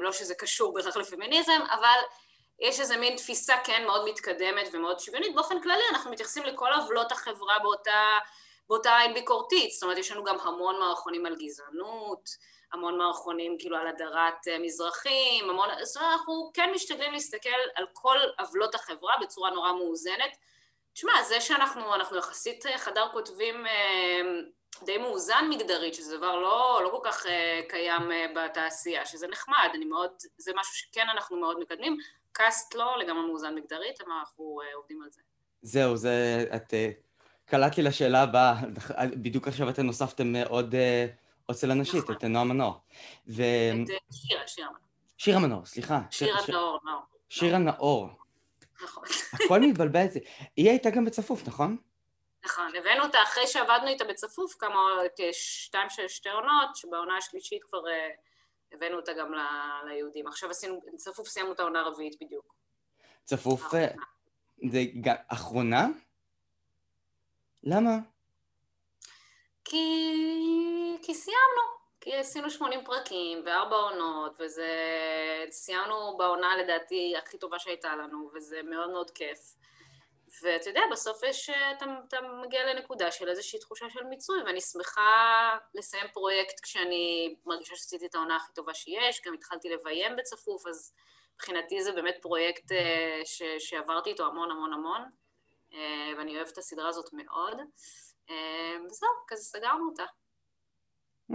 לא 0.00 0.12
שזה 0.12 0.34
קשור 0.34 0.74
בהכרח 0.74 0.96
לפמיניזם, 0.96 1.60
אבל 1.70 1.98
יש 2.58 2.80
איזה 2.80 2.96
מין 2.96 3.16
תפיסה 3.16 3.54
כן 3.64 3.84
מאוד 3.86 4.08
מתקדמת 4.08 4.68
ומאוד 4.72 5.00
שוויונית. 5.00 5.34
באופן 5.34 5.62
כללי 5.62 5.82
אנחנו 5.90 6.10
מתייחסים 6.10 6.42
לכל 6.42 6.72
עוולות 6.72 7.12
החברה 7.12 7.58
באותה, 7.62 8.18
באותה 8.68 8.98
עין 8.98 9.14
ביקורתית. 9.14 9.70
זאת 9.70 9.82
אומרת, 9.82 9.98
יש 9.98 10.10
לנו 10.10 10.24
גם 10.24 10.40
המון 10.40 10.78
מערכונים 10.80 11.26
על 11.26 11.36
גזענות, 11.36 12.30
המון 12.74 12.98
מערכונים 12.98 13.56
כאילו 13.58 13.76
על 13.76 13.86
הדרת 13.86 14.48
אה, 14.48 14.58
מזרחים, 14.58 15.50
המון... 15.50 15.68
זאת 15.82 15.96
אומרת, 15.96 16.12
אנחנו 16.12 16.50
כן 16.54 16.70
משתדלים 16.74 17.12
להסתכל 17.12 17.48
על 17.74 17.86
כל 17.92 18.18
עוולות 18.38 18.74
החברה 18.74 19.14
בצורה 19.20 19.50
נורא 19.50 19.72
מאוזנת. 19.72 20.36
תשמע, 20.92 21.22
זה 21.22 21.40
שאנחנו 21.40 21.94
אנחנו 21.94 22.16
יחסית 22.16 22.66
אה, 22.66 22.78
חדר 22.78 23.08
כותבים 23.12 23.66
אה, 23.66 24.20
די 24.82 24.98
מאוזן 24.98 25.46
מגדרית, 25.50 25.94
שזה 25.94 26.16
דבר 26.16 26.36
לא, 26.36 26.80
לא 26.84 26.88
כל 26.88 27.10
כך 27.10 27.26
קיים 27.68 28.10
בתעשייה, 28.36 29.06
שזה 29.06 29.26
נחמד, 29.28 29.68
אני 29.74 29.84
מאוד, 29.84 30.10
זה 30.36 30.52
משהו 30.56 30.74
שכן 30.74 31.08
אנחנו 31.08 31.36
מאוד 31.36 31.58
מקדמים. 31.58 31.96
קאסט 32.34 32.74
לא 32.74 32.98
לגמרי 32.98 33.26
מאוזן 33.26 33.54
מגדרית, 33.54 34.00
אבל 34.00 34.12
אנחנו 34.12 34.58
uh, 34.62 34.76
עובדים 34.76 35.02
על 35.02 35.08
זה. 35.10 35.20
זהו, 35.62 35.96
זה... 35.96 36.44
את 36.56 36.70
uh, 36.70 36.76
קלט 37.44 37.76
לי 37.76 37.82
לשאלה 37.82 38.22
הבאה, 38.22 38.54
בדיוק 39.22 39.48
עכשיו 39.48 39.70
אתם 39.70 39.86
הוספתם 39.86 40.32
עוד, 40.48 40.74
uh, 40.74 40.76
עוד 41.46 41.56
צלע 41.56 41.74
נשית, 41.74 42.02
נכון. 42.02 42.14
את 42.14 42.24
נועה 42.24 42.44
מנור. 42.44 42.80
ו... 43.28 43.42
את 43.82 44.12
שירה, 44.12 44.46
שירה 44.46 44.68
מנור. 44.68 44.78
שירה 45.18 45.38
מנור, 45.38 45.64
סליחה. 45.66 46.00
שירה. 46.10 46.38
נאור, 46.48 46.78
נאור. 46.84 47.02
שירה 47.28 47.58
נאור. 47.58 48.08
נכון. 48.82 49.04
הכל 49.32 49.60
מתבלבל. 49.60 50.06
היא 50.56 50.70
הייתה 50.70 50.90
גם 50.90 51.04
בצפוף, 51.04 51.48
נכון? 51.48 51.76
נכון, 52.44 52.72
הבאנו 52.78 53.02
אותה 53.02 53.22
אחרי 53.22 53.46
שעבדנו 53.46 53.88
איתה 53.88 54.04
בצפוף 54.04 54.54
כמה, 54.58 54.80
כשתיים, 55.16 55.88
שתי 56.08 56.30
עונות, 56.30 56.76
שבעונה 56.76 57.16
השלישית 57.16 57.64
כבר... 57.64 57.82
הבאנו 58.72 58.96
אותה 58.96 59.12
גם 59.12 59.34
ל, 59.34 59.38
ליהודים. 59.88 60.26
עכשיו 60.26 60.50
עשינו, 60.50 60.80
צפוף 60.96 61.28
סיימנו 61.28 61.52
את 61.52 61.60
העונה 61.60 61.80
הרביעית 61.80 62.22
בדיוק. 62.22 62.54
צפוף, 63.24 63.74
אה, 63.74 63.88
זה 64.70 64.78
אחרונה? 65.28 65.86
למה? 67.62 67.98
כי... 69.64 69.76
כי 71.02 71.14
סיימנו. 71.14 71.74
כי 72.00 72.16
עשינו 72.16 72.50
80 72.50 72.84
פרקים 72.84 73.42
וארבע 73.46 73.76
עונות, 73.76 74.36
וזה... 74.40 74.68
סיימנו 75.50 76.16
בעונה 76.18 76.56
לדעתי 76.56 77.14
הכי 77.18 77.38
טובה 77.38 77.58
שהייתה 77.58 77.96
לנו, 77.96 78.30
וזה 78.34 78.62
מאוד 78.62 78.90
מאוד 78.90 79.10
כיף. 79.10 79.56
ואתה 80.42 80.70
יודע, 80.70 80.80
בסוף 80.92 81.22
יש, 81.22 81.50
אתה, 81.50 81.84
אתה 82.08 82.16
מגיע 82.42 82.74
לנקודה 82.74 83.10
של 83.10 83.28
איזושהי 83.28 83.58
תחושה 83.58 83.90
של 83.90 84.04
מיצוי, 84.04 84.42
ואני 84.46 84.60
שמחה 84.60 85.56
לסיים 85.74 86.06
פרויקט 86.12 86.60
כשאני 86.60 87.34
מרגישה 87.46 87.76
שעשיתי 87.76 88.06
את 88.06 88.14
העונה 88.14 88.36
הכי 88.36 88.52
טובה 88.52 88.74
שיש, 88.74 89.20
גם 89.26 89.34
התחלתי 89.34 89.68
לביים 89.68 90.16
בצפוף, 90.16 90.66
אז 90.66 90.92
מבחינתי 91.34 91.82
זה 91.82 91.92
באמת 91.92 92.14
פרויקט 92.20 92.72
אה, 92.72 93.20
ש, 93.24 93.42
שעברתי 93.58 94.10
איתו 94.10 94.26
המון 94.26 94.50
המון 94.50 94.72
המון, 94.72 95.02
אה, 95.72 96.12
ואני 96.18 96.36
אוהבת 96.36 96.52
את 96.52 96.58
הסדרה 96.58 96.88
הזאת 96.88 97.12
מאוד. 97.12 97.60
אה, 98.30 98.76
וזהו, 98.86 99.08
כזה 99.28 99.42
סגרנו 99.42 99.88
אותה. 99.90 100.04
Mm. 101.30 101.34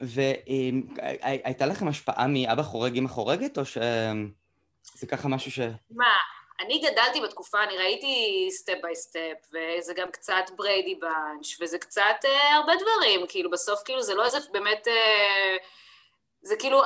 והייתה 0.00 1.66
לכם 1.66 1.88
השפעה 1.88 2.26
מאבא 2.28 2.62
חורג 2.62 2.96
אמא 2.96 3.08
חורגת, 3.08 3.58
או 3.58 3.64
שזה 3.64 5.06
ככה 5.08 5.28
משהו 5.28 5.50
ש... 5.50 5.60
מה, 5.90 6.16
אני 6.64 6.78
גדלתי 6.78 7.20
בתקופה, 7.20 7.64
אני 7.64 7.76
ראיתי 7.76 8.48
Step 8.50 8.74
by 8.82 8.94
Step, 8.94 9.52
וזה 9.52 9.94
גם 9.94 10.10
קצת 10.10 10.44
Brady 10.56 10.94
Bunch, 10.94 11.60
וזה 11.60 11.78
קצת 11.78 12.24
אה, 12.24 12.54
הרבה 12.54 12.72
דברים, 12.76 13.20
כאילו 13.28 13.50
בסוף 13.50 13.82
כאילו 13.84 14.02
זה 14.02 14.14
לא 14.14 14.24
איזה 14.24 14.38
באמת... 14.52 14.88
אה, 14.88 15.56
זה 16.42 16.56
כאילו, 16.58 16.82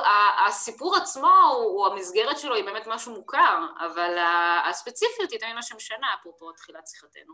הסיפור 0.47 0.95
עצמו, 0.95 1.29
הוא, 1.53 1.87
המסגרת 1.87 2.39
שלו 2.39 2.55
היא 2.55 2.63
באמת 2.63 2.83
משהו 2.87 3.13
מוכר, 3.13 3.65
אבל 3.79 4.17
הספציפיות 4.69 5.31
היא 5.31 5.39
תמיד 5.39 5.53
מה 5.53 5.61
שמשנה, 5.61 6.07
אפרופו 6.19 6.51
תחילת 6.51 6.87
שיחתנו. 6.87 7.33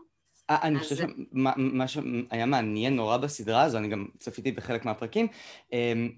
אה, 0.50 0.58
אני 0.62 0.78
חושב 0.78 0.96
שמה 0.96 1.88
שהיה 1.88 2.46
מעניין 2.46 2.96
נורא 2.96 3.16
בסדרה 3.16 3.62
הזו, 3.62 3.78
אני 3.78 3.88
גם 3.88 4.06
צפיתי 4.18 4.52
בחלק 4.52 4.84
מהפרקים, 4.84 5.28
אמ, 5.72 6.10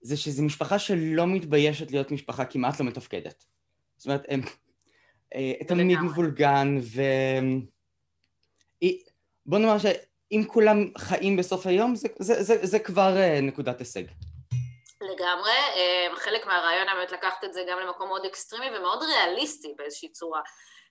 זה 0.00 0.16
שזו 0.16 0.42
משפחה 0.42 0.78
שלא 0.78 1.26
מתביישת 1.26 1.90
להיות 1.90 2.10
משפחה 2.10 2.44
כמעט 2.44 2.80
לא 2.80 2.86
מתפקדת. 2.86 3.44
זאת 3.96 4.06
אומרת, 4.06 4.24
הם 4.28 4.40
תמיד 5.68 5.98
מבולגן, 5.98 6.76
ו... 6.80 7.02
בוא 9.46 9.58
נאמר 9.58 9.78
שאם 9.78 10.44
כולם 10.46 10.84
חיים 10.98 11.36
בסוף 11.36 11.66
היום, 11.66 11.94
זה, 11.94 12.08
זה, 12.18 12.42
זה, 12.42 12.66
זה 12.66 12.78
כבר 12.78 13.16
אה, 13.16 13.40
נקודת 13.40 13.78
הישג. 13.78 14.04
לגמרי, 15.00 15.52
חלק 16.16 16.46
מהרעיון 16.46 16.86
באמת 16.96 17.12
לקחת 17.12 17.44
את 17.44 17.52
זה 17.52 17.64
גם 17.70 17.78
למקום 17.78 18.08
מאוד 18.08 18.24
אקסטרימי 18.24 18.76
ומאוד 18.76 19.02
ריאליסטי 19.02 19.74
באיזושהי 19.78 20.08
צורה. 20.08 20.40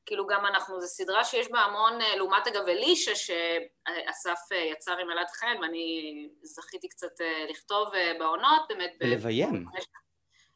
כאילו 0.06 0.28
גם 0.28 0.46
אנחנו, 0.46 0.82
זו 0.82 0.88
סדרה 0.88 1.24
שיש 1.24 1.52
בה 1.52 1.60
המון, 1.60 2.02
אה, 2.02 2.16
לעומת 2.16 2.48
אגב 2.48 2.68
אלישע, 2.68 3.16
שאסף 3.16 4.52
אה, 4.52 4.58
יצר 4.58 4.98
עם 4.98 5.12
אלעד 5.12 5.28
חן, 5.30 5.56
ואני 5.62 6.28
זכיתי 6.44 6.90
קצת 6.90 7.22
אה, 7.22 7.46
לכתוב 7.50 7.90
בעונות, 8.20 8.62
באמת... 8.70 8.92
ולביים. 9.00 9.66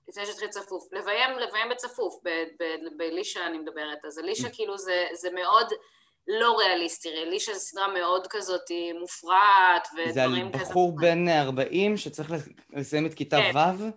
לפני 0.07 0.25
שהתחיל 0.25 0.47
צפוף. 0.47 0.93
לביים, 0.93 1.39
לביים 1.39 1.69
בצפוף, 1.69 2.19
באלישע 2.97 3.45
אני 3.45 3.57
מדברת. 3.57 4.05
אז 4.05 4.19
אלישע 4.19 4.49
כאילו 4.53 4.77
זה, 4.77 5.07
זה 5.13 5.29
מאוד 5.31 5.73
לא 6.27 6.57
ריאליסטי, 6.57 7.09
אלישע 7.09 7.53
זו 7.53 7.59
סדרה 7.59 7.87
מאוד 7.87 8.27
כזאת 8.27 8.71
מופרעת 8.99 9.87
ודברים 9.93 10.07
כזה. 10.07 10.13
זה 10.13 10.23
על 10.23 10.49
בחור 10.49 10.95
בן 10.95 11.29
40 11.29 11.97
שצריך 11.97 12.31
לסיים 12.73 13.05
את 13.05 13.13
כיתה 13.13 13.37
כן. 13.37 13.57
ו' 13.57 13.89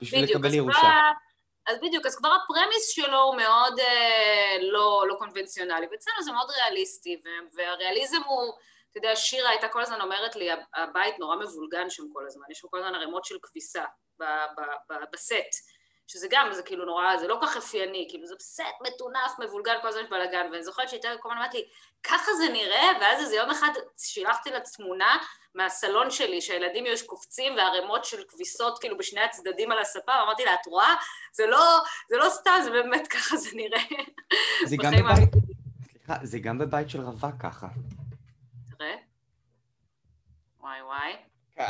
בשביל 0.00 0.24
לקבל 0.24 0.54
ירושה. 0.54 0.78
בדיוק, 0.78 1.30
אז 1.66 1.78
בדיוק, 1.78 2.06
אז 2.06 2.16
כבר 2.16 2.28
הפרמיס 2.28 2.88
שלו 2.88 3.22
הוא 3.22 3.36
מאוד 3.36 3.80
אה, 3.80 4.56
לא, 4.60 5.04
לא 5.08 5.14
קונבנציונלי, 5.14 5.86
ואצלנו 5.90 6.22
זה 6.22 6.32
מאוד 6.32 6.50
ריאליסטי, 6.50 7.22
והריאליזם 7.54 8.20
הוא, 8.26 8.52
אתה 8.90 8.98
יודע, 8.98 9.16
שירה 9.16 9.50
הייתה 9.50 9.68
כל 9.68 9.82
הזמן 9.82 10.00
אומרת 10.00 10.36
לי, 10.36 10.48
הבית 10.74 11.18
נורא 11.18 11.36
מבולגן 11.36 11.90
שם 11.90 12.02
כל 12.12 12.26
הזמן, 12.26 12.44
יש 12.50 12.58
שם 12.58 12.68
כל 12.70 12.78
הזמן 12.78 12.94
ערימות 12.94 13.24
של 13.24 13.36
כביסה 13.42 13.84
בסט. 15.12 15.70
שזה 16.06 16.26
גם, 16.30 16.52
זה 16.52 16.62
כאילו 16.62 16.84
נורא, 16.84 17.16
זה 17.16 17.28
לא 17.28 17.36
כל 17.40 17.46
כך 17.46 17.56
אופייני, 17.56 18.06
כאילו 18.10 18.26
זה 18.26 18.34
בסט 18.38 18.62
מטונף, 18.86 19.32
מבולגן, 19.38 19.74
כל 19.82 19.88
הזמן 19.88 20.02
יש 20.02 20.10
בלאגן, 20.10 20.46
ואני 20.52 20.62
זוכרת 20.62 20.88
שהייתה 20.88 21.08
כל 21.20 21.28
הזמן 21.28 21.40
אמרת 21.40 21.54
לי, 21.54 21.64
ככה 22.02 22.32
זה 22.38 22.52
נראה, 22.52 22.86
ואז 23.00 23.20
איזה 23.20 23.36
יום 23.36 23.50
אחד 23.50 23.68
שילחתי 23.98 24.50
לה 24.50 24.60
תמונה 24.60 25.16
מהסלון 25.54 26.10
שלי, 26.10 26.40
שהילדים 26.40 26.84
היו 26.84 26.96
קופצים 27.06 27.56
וערימות 27.56 28.04
של 28.04 28.24
כביסות 28.28 28.78
כאילו 28.78 28.98
בשני 28.98 29.20
הצדדים 29.20 29.72
על 29.72 29.78
הספה, 29.78 30.12
ואמרתי 30.20 30.44
לה, 30.44 30.54
את 30.54 30.66
רואה? 30.66 30.94
זה 31.32 31.46
לא, 31.46 31.78
זה 32.08 32.16
לא 32.16 32.30
סתם, 32.30 32.60
זה 32.64 32.70
באמת 32.70 33.06
ככה 33.08 33.36
זה 33.36 33.50
נראה. 33.52 33.82
זה 34.66 34.76
גם 34.76 34.92
בבית, 34.92 35.30
סליחה, 35.92 36.14
זה 36.22 36.38
גם 36.38 36.58
בבית 36.58 36.90
של 36.90 37.00
רווק 37.00 37.34
ככה. 37.42 37.66
וואי 40.60 40.82
וואי. 40.82 41.12
כן. 41.52 41.64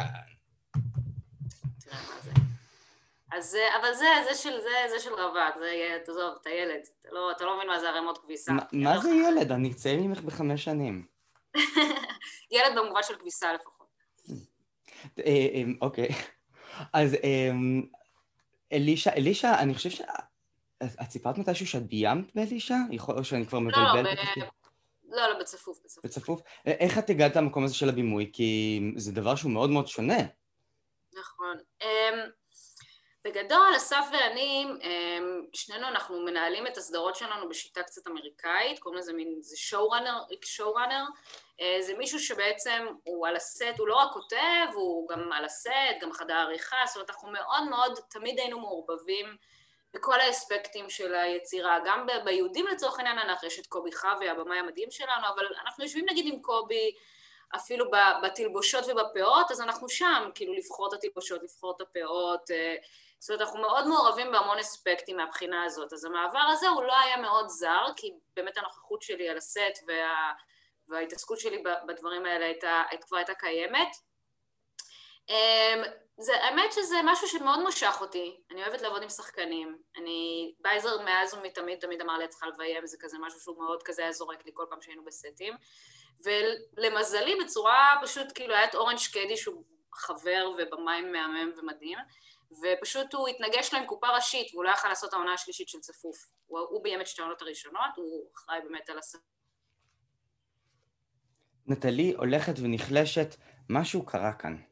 תראה 1.81 2.01
מה 2.03 2.21
זה. 2.23 2.31
אז, 3.33 3.57
אבל 3.81 3.95
זה, 3.95 4.07
זה 4.29 4.35
של, 4.35 4.61
זה, 4.61 4.91
זה 4.91 5.01
של 5.01 5.11
רווק, 5.13 5.59
זה, 5.59 5.99
תעזוב, 6.05 6.35
אתה 6.41 6.51
ילד, 6.51 6.81
אתה 7.01 7.09
לא, 7.13 7.31
אתה 7.31 7.45
לא 7.45 7.57
מבין 7.57 7.69
מה 7.69 7.81
זה 7.81 7.89
ערימות 7.89 8.19
כביסה. 8.19 8.53
מה, 8.53 8.63
מה 8.73 8.99
זה 8.99 9.11
ילד? 9.11 9.53
אני 9.53 9.75
צעיר 9.75 10.01
ממך 10.01 10.21
בחמש 10.21 10.65
שנים. 10.65 11.07
ילד 12.57 12.79
במובן 12.79 13.01
של 13.03 13.15
כביסה 13.15 13.53
לפחות. 13.53 13.87
אה, 15.19 15.25
אה, 15.27 15.63
אוקיי. 15.81 16.09
אז 16.93 17.15
אה, 17.15 17.51
אלישע, 18.73 19.13
אלישע, 19.13 19.59
אני 19.59 19.75
חושב 19.75 19.91
ש... 19.91 20.03
את 20.83 21.11
סיפרת 21.11 21.39
מתישהו 21.39 21.67
שאת 21.67 21.87
ביימת 21.87 22.35
באלישע? 22.35 22.77
או 23.09 23.25
שאני 23.25 23.47
כבר 23.47 23.59
מבלבלת? 23.59 24.19
לא, 24.37 24.45
לא, 25.11 25.27
לא, 25.27 25.39
בצפוף, 25.39 25.81
בצפוף. 25.85 26.05
בצפוף? 26.05 26.41
איך 26.67 26.99
את 26.99 27.11
הגעת 27.11 27.37
למקום 27.37 27.65
הזה 27.65 27.75
של 27.75 27.89
הבימוי? 27.89 28.31
כי 28.33 28.81
זה 28.97 29.13
דבר 29.13 29.37
שהוא 29.37 29.53
מאוד 29.53 29.71
מאוד 29.71 29.87
שונה. 29.87 30.19
נכון. 31.19 31.57
אמ, 31.83 32.19
בגדול, 33.25 33.77
אסף 33.77 34.05
ואני, 34.13 34.67
אמ, 34.83 35.45
שנינו 35.53 35.89
אנחנו 35.89 36.25
מנהלים 36.25 36.67
את 36.67 36.77
הסדרות 36.77 37.17
שלנו 37.17 37.49
בשיטה 37.49 37.83
קצת 37.83 38.07
אמריקאית, 38.07 38.79
קוראים 38.79 39.01
לזה 39.01 39.13
מין, 39.13 39.37
זה 39.41 39.57
showrunner, 40.37 41.03
אה, 41.61 41.77
זה 41.81 41.95
מישהו 41.99 42.21
שבעצם 42.21 42.87
הוא 43.05 43.27
על 43.27 43.37
הסט, 43.37 43.79
הוא 43.79 43.89
לא 43.89 43.95
רק 43.95 44.13
כותב, 44.13 44.67
הוא 44.75 45.09
גם 45.09 45.33
על 45.33 45.45
הסט, 45.45 46.01
גם 46.01 46.13
חדר 46.13 46.35
עריכה, 46.35 46.77
זאת 46.87 46.97
אומרת, 46.97 47.11
אנחנו 47.11 47.31
מאוד 47.31 47.69
מאוד, 47.71 47.99
תמיד 48.11 48.39
היינו 48.39 48.61
מעורבבים 48.61 49.37
בכל 49.95 50.21
האספקטים 50.21 50.91
של 50.91 51.15
היצירה, 51.15 51.79
גם 51.85 52.07
ביהודים 52.25 52.67
לצורך 52.67 52.99
העניין, 52.99 53.19
אנחנו 53.19 53.49
יש 53.49 53.59
את 53.59 53.67
קובי 53.67 53.93
חווי, 53.93 54.29
הבמאי 54.29 54.59
המדהים 54.59 54.91
שלנו, 54.91 55.27
אבל 55.35 55.47
אנחנו 55.65 55.85
יושבים 55.85 56.07
נגיד 56.11 56.35
עם 56.35 56.43
קובי, 56.43 56.95
אפילו 57.57 57.91
בתלבושות 58.23 58.85
ובפאות, 58.89 59.51
אז 59.51 59.61
אנחנו 59.61 59.89
שם, 59.89 60.31
כאילו 60.35 60.55
לבחור 60.55 60.89
את 60.89 60.93
התלבושות, 60.93 61.43
לבחור 61.43 61.75
את 61.77 61.81
הפאות, 61.81 62.51
אה, 62.51 62.77
זאת 63.19 63.31
אומרת, 63.31 63.41
אנחנו 63.43 63.61
מאוד 63.61 63.87
מעורבים 63.87 64.33
בהמון 64.33 64.59
אספקטים 64.59 65.17
מהבחינה 65.17 65.65
הזאת. 65.65 65.93
אז 65.93 66.05
המעבר 66.05 66.47
הזה 66.53 66.69
הוא 66.69 66.83
לא 66.83 66.99
היה 66.99 67.17
מאוד 67.17 67.49
זר, 67.49 67.85
כי 67.97 68.13
באמת 68.37 68.59
הנוכחות 68.59 69.03
שלי 69.03 69.29
על 69.29 69.37
הסט 69.37 69.79
וה, 69.87 70.33
וההתעסקות 70.89 71.41
שלי 71.41 71.63
בדברים 71.89 72.27
האלה 72.27 72.45
הייתה, 72.45 72.83
כבר 73.01 73.17
הייתה 73.17 73.35
קיימת. 73.35 73.97
זה, 76.21 76.45
האמת 76.45 76.73
שזה 76.73 76.97
משהו 77.05 77.29
שמאוד 77.29 77.65
משך 77.69 77.97
אותי, 78.01 78.41
אני 78.51 78.63
אוהבת 78.63 78.83
לעבוד 78.83 79.03
עם 79.03 79.09
שחקנים, 79.09 79.79
אני, 79.97 80.53
בייזר 80.61 81.03
מאז 81.05 81.35
ומתמיד 81.35 81.79
תמיד 81.79 82.01
אמר 82.01 82.19
לי 82.19 82.25
את 82.25 82.31
צריכה 82.31 82.47
לביים, 82.47 82.87
זה 82.87 82.97
כזה 83.01 83.19
משהו 83.21 83.41
שהוא 83.41 83.59
מאוד 83.59 83.83
כזה 83.83 84.03
היה 84.03 84.13
זורק 84.13 84.47
לי 84.47 84.51
כל 84.55 84.65
פעם 84.71 84.83
שהיינו 84.83 85.05
בסטים, 85.05 85.55
ולמזלי 86.25 87.35
בצורה 87.45 87.89
פשוט 88.03 88.27
כאילו 88.35 88.55
היה 88.55 88.65
את 88.65 88.75
אורן 88.75 88.99
שקדי 88.99 89.37
שהוא 89.37 89.65
חבר 89.95 90.51
ובמאי 90.59 91.01
מהמם 91.01 91.53
ומדהים, 91.59 91.99
ופשוט 92.63 93.15
הוא 93.15 93.29
התנגש 93.29 93.73
לו 93.73 93.79
עם 93.79 93.87
קופה 93.87 94.09
ראשית, 94.09 94.55
והוא 94.55 94.65
לא 94.65 94.71
יכל 94.71 94.89
לעשות 94.89 95.13
העונה 95.13 95.33
השלישית 95.33 95.69
של 95.69 95.79
צפוף. 95.81 96.17
הוא, 96.47 96.61
הוא 96.61 96.83
ביים 96.83 97.01
את 97.01 97.07
שתי 97.07 97.23
העונות 97.23 97.43
הראשונות, 97.43 97.91
הוא 97.97 98.31
אחראי 98.35 98.61
באמת 98.61 98.91
על 98.91 98.99
הס... 98.99 99.17
נטלי 101.67 102.15
הולכת 102.17 102.53
ונחלשת, 102.63 103.37
משהו 103.69 104.07
קרה 104.07 104.33
כאן. 104.33 104.70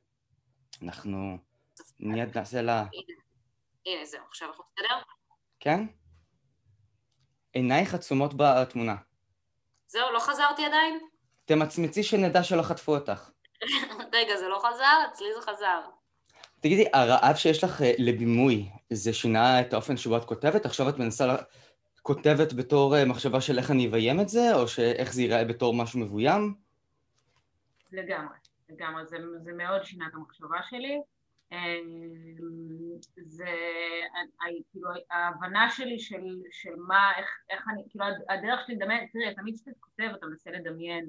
אנחנו 0.82 1.38
מיד 2.00 2.38
נעשה 2.38 2.62
לה... 2.62 2.84
הנה, 3.86 4.04
זהו, 4.04 4.20
עכשיו 4.28 4.48
אנחנו 4.48 4.64
בסדר? 4.72 4.94
כן? 5.60 5.86
עינייך 7.52 7.94
עצומות 7.94 8.34
בתמונה. 8.36 8.96
זהו, 9.86 10.12
לא 10.12 10.18
חזרתי 10.18 10.64
עדיין? 10.64 10.98
תמצמצי 11.44 12.02
שנדע 12.02 12.42
שלא 12.42 12.62
חטפו 12.62 12.94
אותך. 12.94 13.30
רגע, 14.14 14.36
זה 14.36 14.48
לא 14.48 14.58
חזר? 14.58 15.12
אצלי 15.12 15.26
זה 15.34 15.52
חזר. 15.52 15.80
תגידי, 16.60 16.84
הרעב 16.92 17.36
שיש 17.36 17.64
לך 17.64 17.82
אה, 17.82 17.92
לבימוי, 17.98 18.70
זה 18.90 19.12
שינה 19.12 19.60
את 19.60 19.72
האופן 19.72 19.96
שבו 19.96 20.16
את 20.16 20.24
כותבת? 20.24 20.66
עכשיו 20.66 20.88
את 20.88 20.98
מנסה, 20.98 21.36
כותבת 22.02 22.52
בתור 22.52 22.96
אה, 22.96 23.04
מחשבה 23.04 23.40
של 23.40 23.58
איך 23.58 23.70
אני 23.70 23.88
אביים 23.88 24.20
את 24.20 24.28
זה, 24.28 24.54
או 24.54 24.68
שאיך 24.68 25.12
זה 25.12 25.22
ייראה 25.22 25.44
בתור 25.44 25.74
משהו 25.74 26.00
מבוים? 26.00 26.54
לגמרי, 27.92 28.34
לגמרי. 28.68 29.06
זה, 29.06 29.16
זה 29.38 29.52
מאוד 29.52 29.84
שינה 29.84 30.06
את 30.06 30.14
המחשבה 30.14 30.62
שלי. 30.62 31.00
זה 33.26 33.44
כאילו 34.70 34.88
ההבנה 35.10 35.70
שלי 35.70 35.98
של, 35.98 36.24
של 36.50 36.74
מה, 36.86 37.12
איך, 37.16 37.26
איך 37.50 37.68
אני, 37.68 37.82
כאילו 37.90 38.04
הדרך 38.28 38.66
שלי 38.66 38.74
לדמיין, 38.74 39.06
תראי, 39.12 39.34
תמיד 39.34 39.54
כשאתה 39.54 39.70
כותב 39.80 40.10
אתה 40.18 40.26
מנסה 40.26 40.50
לדמיין, 40.50 41.08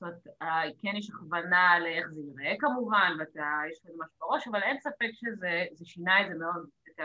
זאת 0.00 0.02
אומרת, 0.02 0.74
כן 0.82 0.96
יש 0.96 1.10
הכוונה 1.10 1.78
לאיך 1.78 2.06
זה 2.08 2.20
ייראה 2.20 2.56
כמובן, 2.58 3.16
ואתה, 3.18 3.60
יש 3.70 3.78
לך 3.84 3.90
משהו 3.98 4.18
בראש, 4.20 4.48
אבל 4.48 4.62
אין 4.62 4.80
ספק 4.80 5.10
שזה 5.12 5.84
שינה 5.84 6.22
את 6.22 6.28
זה 6.28 6.34
מאוד, 6.34 6.66
את 6.88 7.00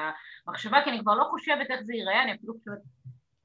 המחשבה, 0.47 0.77
כי 0.83 0.89
אני 0.89 0.99
כבר 0.99 1.15
לא 1.15 1.23
חושבת 1.23 1.71
איך 1.71 1.81
זה 1.81 1.93
ייראה, 1.93 2.23
אני 2.23 2.35
אפילו 2.35 2.53
חושבת 2.53 2.79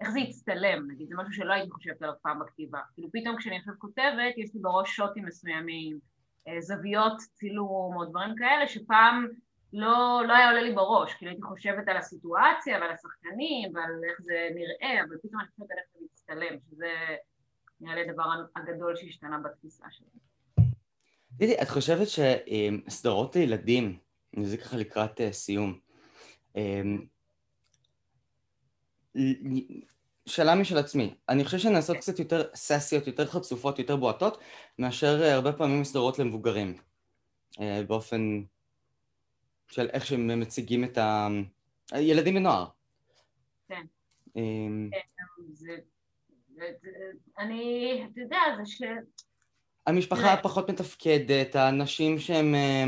איך 0.00 0.10
זה 0.10 0.20
יצטלם, 0.20 0.90
נגיד, 0.90 1.08
זה 1.08 1.14
משהו 1.16 1.32
שלא 1.32 1.52
הייתי 1.52 1.70
חושבת 1.70 2.02
עליו 2.02 2.14
פעם 2.22 2.38
בכתיבה. 2.38 2.80
כאילו 2.94 3.08
פתאום 3.12 3.36
כשאני 3.36 3.56
עכשיו 3.56 3.74
כותבת, 3.78 4.34
יש 4.36 4.54
לי 4.54 4.60
בראש 4.60 4.96
שוטים 4.96 5.24
מסוימים, 5.24 5.98
אה, 5.98 6.17
זוויות 6.58 7.16
צילום 7.32 7.96
או 7.96 8.04
דברים 8.04 8.34
כאלה, 8.36 8.68
שפעם 8.68 9.26
לא, 9.72 10.22
לא 10.28 10.32
היה 10.32 10.48
עולה 10.48 10.62
לי 10.62 10.74
בראש, 10.74 11.14
כאילו 11.14 11.30
הייתי 11.30 11.42
חושבת 11.42 11.88
על 11.88 11.96
הסיטואציה 11.96 12.78
ועל 12.80 12.90
השחקנים 12.90 13.74
ועל 13.74 13.90
איך 14.10 14.20
זה 14.20 14.48
נראה, 14.54 15.04
אבל 15.04 15.16
פתאום 15.22 15.40
אני 15.40 15.48
חושבת 15.50 15.70
על 15.70 15.78
איך 15.78 15.86
זה 15.94 15.98
מצטלם, 16.04 16.58
שזה 16.60 17.16
נראה 17.80 17.94
לי 17.94 18.08
הדבר 18.08 18.24
הגדול 18.56 18.96
שהשתנה 18.96 19.38
בתפיסה 19.38 19.84
שלי. 19.90 20.06
תראי, 21.38 21.62
את 21.62 21.68
חושבת 21.68 22.06
שסדרות 22.08 23.36
לילדים, 23.36 23.98
זה 24.42 24.56
ככה 24.56 24.76
לקראת 24.76 25.20
אה, 25.20 25.32
סיום, 25.32 25.78
אמ, 26.56 27.06
שאלה 30.28 30.54
משל 30.54 30.78
עצמי, 30.78 31.14
אני 31.28 31.44
חושב 31.44 31.58
שנעשות 31.58 31.96
קצת 31.96 32.18
יותר 32.18 32.42
ססיות, 32.54 33.06
יותר 33.06 33.26
חצופות, 33.26 33.78
יותר 33.78 33.96
בועטות, 33.96 34.38
מאשר 34.78 35.22
אה, 35.22 35.34
הרבה 35.34 35.52
פעמים 35.52 35.84
סדרות 35.84 36.18
למבוגרים, 36.18 36.74
אה, 37.60 37.82
באופן 37.86 38.42
של 39.70 39.88
איך 39.92 40.06
שהם 40.06 40.40
מציגים 40.40 40.84
את 40.84 40.98
הילדים 41.92 42.36
ונוער. 42.36 42.66
כן. 43.68 43.84
אמ, 44.36 44.90
כן 44.92 44.98
אני, 47.38 48.04
אתה 48.12 48.20
יודע, 48.20 48.38
זה 48.56 48.66
ש... 48.66 48.82
המשפחה 49.86 50.36
פחות 50.42 50.70
מתפקדת, 50.70 51.56
האנשים 51.56 52.18
שהם 52.18 52.54
אה, 52.54 52.84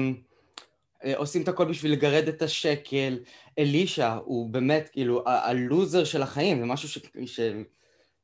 עושים 1.16 1.42
את 1.42 1.48
הכל 1.48 1.64
בשביל 1.64 1.92
לגרד 1.92 2.28
את 2.28 2.42
השקל. 2.42 3.18
אלישע 3.58 4.14
הוא 4.14 4.50
באמת 4.50 4.88
כאילו 4.92 5.22
הלוזר 5.26 6.04
של 6.04 6.22
החיים, 6.22 6.60
זה 6.60 6.66
משהו 6.66 6.88
ש... 6.88 6.98
ש... 7.26 7.40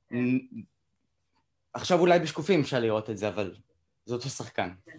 כן. 0.08 0.16
עכשיו 1.74 2.00
אולי 2.00 2.18
בשקופים 2.18 2.60
אפשר 2.60 2.80
לראות 2.80 3.10
את 3.10 3.18
זה, 3.18 3.28
אבל 3.28 3.54
זה 4.04 4.14
אותו 4.14 4.28
שחקן. 4.28 4.70
כן. 4.84 4.98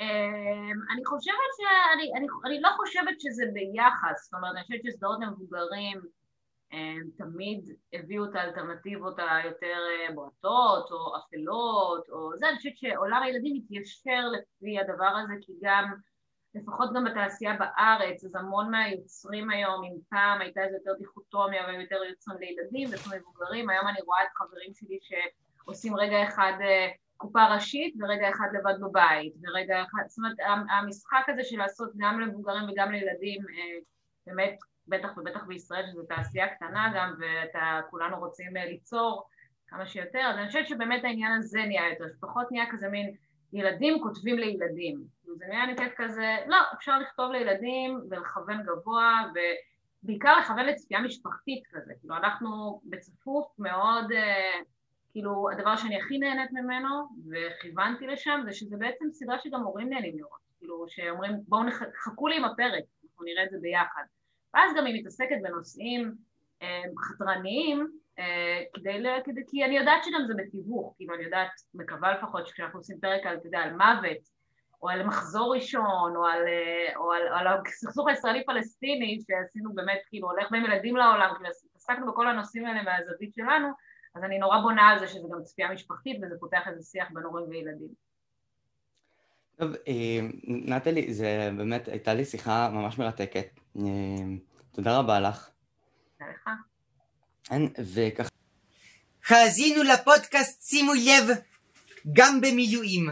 אמ, 0.00 0.78
אני 0.94 1.04
חושבת 1.04 1.52
ש... 1.56 1.60
אני, 1.94 2.10
אני, 2.16 2.26
אני 2.44 2.60
לא 2.60 2.68
חושבת 2.76 3.20
שזה 3.20 3.44
ביחס, 3.52 4.24
זאת 4.24 4.34
אומרת, 4.34 4.52
אני 4.56 4.62
חושבת 4.62 4.80
שסדרות 4.84 5.18
למבוגרים 5.20 6.00
תמיד 7.18 7.70
הביאו 7.92 8.24
את 8.24 8.34
האלטרנטיבות 8.34 9.18
היותר 9.18 9.78
אה, 9.90 10.14
בועטות 10.14 10.90
או 10.90 11.16
אפלות 11.16 12.08
או 12.08 12.36
זה, 12.36 12.48
אני 12.48 12.56
חושבת 12.56 12.76
שעולם 12.76 13.22
הילדים 13.22 13.56
מתיישר 13.56 14.20
לפי 14.32 14.78
הדבר 14.78 15.12
הזה 15.24 15.34
כי 15.40 15.52
גם 15.62 15.94
לפחות 16.54 16.90
גם 16.94 17.04
בתעשייה 17.04 17.56
בארץ, 17.56 18.24
אז 18.24 18.34
המון 18.34 18.70
מהיוצרים 18.70 19.50
היום, 19.50 19.84
אם 19.84 19.96
פעם 20.10 20.40
הייתה 20.40 20.64
איזו 20.64 20.74
יותר 20.76 20.92
דיכוטומיה 20.98 21.66
והם 21.66 21.80
יותר 21.80 21.96
יוצרים 22.08 22.38
לילדים 22.38 22.88
ויוצרים 22.88 23.20
מבוגרים, 23.20 23.70
היום 23.70 23.88
אני 23.88 24.00
רואה 24.06 24.22
את 24.22 24.28
חברים 24.34 24.74
שלי 24.74 24.98
שעושים 25.00 25.96
רגע 25.96 26.24
אחד 26.28 26.52
אה, 26.60 26.88
קופה 27.16 27.54
ראשית 27.54 27.94
ורגע 28.00 28.30
אחד 28.30 28.46
לבד 28.58 28.80
בבית, 28.80 29.34
ורגע 29.42 29.82
אחד, 29.82 30.02
זאת 30.08 30.18
אומרת 30.18 30.36
המשחק 30.70 31.24
הזה 31.28 31.44
של 31.44 31.58
לעשות 31.58 31.92
גם 31.96 32.20
למבוגרים 32.20 32.68
וגם 32.68 32.92
לילדים 32.92 33.40
אה, 33.42 33.78
באמת 34.26 34.58
בטח 34.88 35.16
ובטח 35.16 35.44
בישראל 35.44 35.86
שזו 35.86 36.02
תעשייה 36.02 36.54
קטנה 36.54 36.92
גם 36.96 37.14
וכולנו 37.18 38.18
רוצים 38.18 38.56
אה, 38.56 38.64
ליצור 38.64 39.28
כמה 39.68 39.86
שיותר, 39.86 40.20
אז 40.20 40.36
אני 40.36 40.46
חושבת 40.46 40.66
שבאמת 40.66 41.04
העניין 41.04 41.32
הזה 41.32 41.58
נהיה 41.66 41.88
יותר, 41.90 42.04
שפחות 42.16 42.46
נהיה 42.50 42.64
כזה 42.70 42.88
מין 42.88 43.14
ילדים 43.52 44.02
כותבים 44.02 44.38
לילדים, 44.38 45.04
זה 45.36 45.44
נהיה 45.48 45.66
נקראת 45.66 45.92
כזה, 45.96 46.36
לא, 46.46 46.56
אפשר 46.74 46.98
לכתוב 46.98 47.32
לילדים 47.32 48.00
ולכוון 48.10 48.62
גבוה 48.62 49.22
ובעיקר 50.02 50.38
לכוון 50.38 50.66
לצפייה 50.66 51.00
משפחתית 51.00 51.62
כזה, 51.72 51.92
כאילו 52.00 52.16
אנחנו 52.16 52.80
בצפוף 52.84 53.54
מאוד, 53.58 54.12
אה, 54.12 54.60
כאילו 55.12 55.50
הדבר 55.50 55.76
שאני 55.76 56.00
הכי 56.00 56.18
נהנית 56.18 56.52
ממנו 56.52 57.08
וכיוונתי 57.30 58.06
לשם 58.06 58.40
זה 58.44 58.52
שזה 58.52 58.76
בעצם 58.76 59.04
סדרה 59.12 59.38
שגם 59.38 59.60
הורים 59.60 59.88
נהנים 59.88 60.18
לראות, 60.18 60.40
כאילו 60.58 60.84
שאומרים 60.88 61.32
בואו 61.48 61.62
חכו 62.04 62.28
לי 62.28 62.36
עם 62.36 62.44
הפרק, 62.44 62.84
אנחנו 63.04 63.24
נראה 63.24 63.44
את 63.44 63.50
זה 63.50 63.56
ביחד 63.60 64.02
ואז 64.54 64.72
גם 64.76 64.86
היא 64.86 65.00
מתעסקת 65.00 65.36
בנושאים 65.42 66.14
אה, 66.62 66.82
חתרניים, 67.08 67.86
אה, 68.18 68.62
כדי, 68.74 69.02
כדי, 69.24 69.40
כי 69.50 69.64
אני 69.64 69.78
יודעת 69.78 70.04
שגם 70.04 70.20
זה 70.26 70.34
בתיווך, 70.34 70.94
כאילו 70.96 71.14
אני 71.14 71.24
יודעת, 71.24 71.50
מקווה 71.74 72.12
לפחות 72.12 72.46
שכשאנחנו 72.46 72.78
עושים 72.78 73.00
פרק 73.00 73.26
על, 73.26 73.36
אתה 73.36 73.46
יודע, 73.46 73.58
על 73.58 73.72
מוות, 73.72 74.36
או 74.82 74.88
על 74.88 75.06
מחזור 75.06 75.54
ראשון, 75.54 76.16
או 76.16 76.26
על, 76.26 76.46
אה, 76.48 76.96
או 76.96 77.12
על, 77.12 77.22
על 77.28 77.46
הסכסוך 77.46 78.08
הישראלי-פלסטיני, 78.08 79.18
שעשינו 79.26 79.74
באמת, 79.74 79.98
כאילו, 80.08 80.30
הולך 80.30 80.50
בין 80.50 80.64
ילדים 80.64 80.96
לעולם, 80.96 81.30
כאילו, 81.34 81.50
עסקנו 81.74 82.12
בכל 82.12 82.28
הנושאים 82.28 82.66
האלה 82.66 82.82
מהזווית 82.82 83.34
שלנו, 83.34 83.68
אז 84.14 84.24
אני 84.24 84.38
נורא 84.38 84.60
בונה 84.60 84.88
על 84.88 84.98
זה 84.98 85.06
שזה 85.06 85.28
גם 85.32 85.42
צפייה 85.42 85.72
משפחתית, 85.72 86.20
וזה 86.22 86.34
פותח 86.40 86.68
איזה 86.68 86.82
שיח 86.82 87.08
בין 87.12 87.22
הורים 87.22 87.48
וילדים. 87.48 88.05
טוב, 89.58 89.70
נטלי, 90.44 91.14
זה 91.14 91.50
באמת, 91.56 91.88
הייתה 91.88 92.14
לי 92.14 92.24
שיחה 92.24 92.70
ממש 92.72 92.98
מרתקת. 92.98 93.46
אמ, 93.76 94.38
תודה 94.72 94.98
רבה 94.98 95.20
לך. 95.20 95.50
תודה 96.18 96.30
לך. 96.30 96.50
וככה... 97.94 98.28
האזינו 99.28 99.82
לפודקאסט, 99.82 100.62
שימו 100.62 100.92
לב, 100.94 101.36
גם 102.12 102.40
במילואים. 102.40 103.10